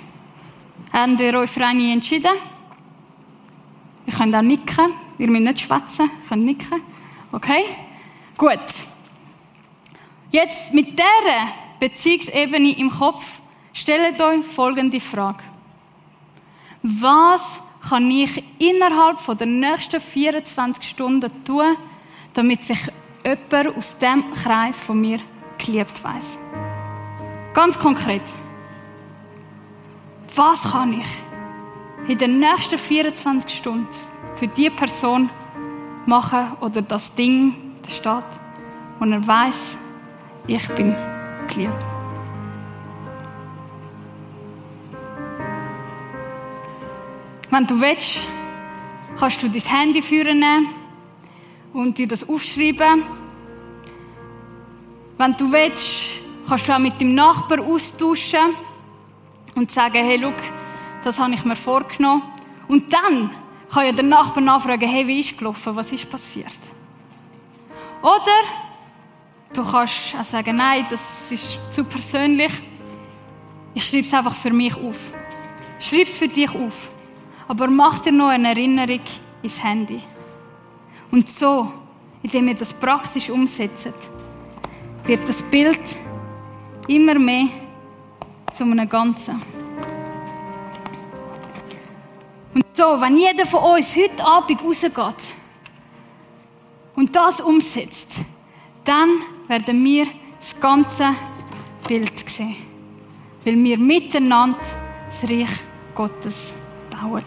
Habt 0.92 1.20
ihr 1.20 1.34
euch 1.38 1.50
für 1.50 1.64
eine 1.64 1.92
entschieden? 1.92 2.32
Ihr 4.04 4.12
könnt 4.12 4.34
auch 4.34 4.42
nicken. 4.42 4.92
Ihr 5.18 5.30
müsst 5.30 5.44
nicht 5.44 5.60
schwätzen. 5.60 6.10
Ihr 6.10 6.28
könnt 6.28 6.44
nicken. 6.44 6.82
Okay? 7.30 7.64
Gut. 8.36 8.66
Jetzt 10.32 10.74
mit 10.74 10.98
dieser 10.98 11.48
Beziehungsebene 11.78 12.78
im 12.78 12.90
Kopf 12.90 13.40
stellt 13.72 14.20
euch 14.20 14.44
folgende 14.44 14.98
Frage. 14.98 15.44
Was 16.82 17.60
kann 17.88 18.10
ich 18.10 18.42
innerhalb 18.58 19.18
der 19.38 19.46
nächsten 19.46 20.00
24 20.00 20.82
Stunden 20.82 21.30
tun, 21.44 21.76
damit 22.34 22.64
sich 22.64 22.78
jemand 23.24 23.76
aus 23.76 23.98
dem 23.98 24.30
Kreis 24.30 24.80
von 24.80 25.00
mir 25.00 25.18
geliebt 25.58 26.02
weiß? 26.02 26.38
Ganz 27.54 27.78
konkret. 27.78 28.22
Was 30.34 30.72
kann 30.72 31.00
ich 31.00 32.10
in 32.10 32.18
den 32.18 32.38
nächsten 32.38 32.78
24 32.78 33.50
Stunden 33.50 33.88
für 34.34 34.48
die 34.48 34.70
Person 34.70 35.30
machen 36.04 36.52
oder 36.60 36.82
das 36.82 37.14
Ding, 37.14 37.54
der 37.84 37.90
Stadt, 37.90 38.24
wo 38.98 39.04
er 39.04 39.26
weiß, 39.26 39.76
ich 40.46 40.68
bin 40.68 40.94
geliebt. 41.48 41.95
Wenn 47.56 47.66
du 47.66 47.80
willst, 47.80 48.26
kannst 49.18 49.42
du 49.42 49.48
dein 49.48 49.62
Handy 49.62 50.02
führen 50.02 50.44
und 51.72 51.96
dir 51.96 52.06
das 52.06 52.28
aufschreiben. 52.28 53.02
Wenn 55.16 55.36
du 55.38 55.50
willst, 55.50 56.20
kannst 56.46 56.68
du 56.68 56.74
auch 56.74 56.78
mit 56.78 57.00
dem 57.00 57.14
Nachbar 57.14 57.60
austauschen 57.60 58.54
und 59.54 59.70
sagen, 59.70 60.04
hey, 60.04 60.18
schau, 60.20 60.34
das 61.02 61.18
habe 61.18 61.32
ich 61.32 61.46
mir 61.46 61.56
vorgenommen. 61.56 62.24
Und 62.68 62.92
dann 62.92 63.30
kann 63.72 63.86
ja 63.86 63.92
der 63.92 64.04
Nachbar 64.04 64.42
nachfragen, 64.42 64.86
hey, 64.86 65.06
wie 65.06 65.20
ist 65.20 65.38
gelaufen, 65.38 65.74
was 65.74 65.90
ist 65.92 66.10
passiert? 66.10 66.58
Oder 68.02 68.36
du 69.54 69.64
kannst 69.64 70.14
auch 70.14 70.24
sagen, 70.26 70.56
nein, 70.56 70.84
das 70.90 71.30
ist 71.30 71.58
zu 71.70 71.84
persönlich. 71.84 72.52
Ich 73.72 73.88
schreibe 73.88 74.02
es 74.02 74.12
einfach 74.12 74.34
für 74.34 74.52
mich 74.52 74.76
auf. 74.76 75.10
Schreib 75.80 76.02
es 76.02 76.18
für 76.18 76.28
dich 76.28 76.54
auf. 76.54 76.90
Aber 77.48 77.68
mach 77.68 78.00
dir 78.00 78.12
noch 78.12 78.28
eine 78.28 78.48
Erinnerung 78.48 79.00
ins 79.42 79.62
Handy. 79.62 80.00
Und 81.10 81.28
so, 81.28 81.70
indem 82.22 82.48
ihr 82.48 82.54
das 82.54 82.72
praktisch 82.72 83.30
umsetzt, 83.30 83.94
wird 85.04 85.28
das 85.28 85.42
Bild 85.42 85.80
immer 86.88 87.18
mehr 87.18 87.46
zu 88.52 88.64
einem 88.64 88.88
Ganzen. 88.88 89.40
Und 92.54 92.64
so, 92.72 93.00
wenn 93.00 93.16
jeder 93.16 93.46
von 93.46 93.76
uns 93.76 93.96
heute 93.96 94.24
Abend 94.24 94.62
rausgeht 94.64 94.92
und 96.96 97.14
das 97.14 97.40
umsetzt, 97.40 98.16
dann 98.84 99.10
werden 99.46 99.84
wir 99.84 100.06
das 100.40 100.58
ganze 100.60 101.10
Bild 101.86 102.28
sehen. 102.28 102.56
Weil 103.44 103.62
wir 103.62 103.78
miteinander 103.78 104.58
das 105.06 105.30
Reich 105.30 105.48
Gottes 105.94 106.54
our 106.98 107.20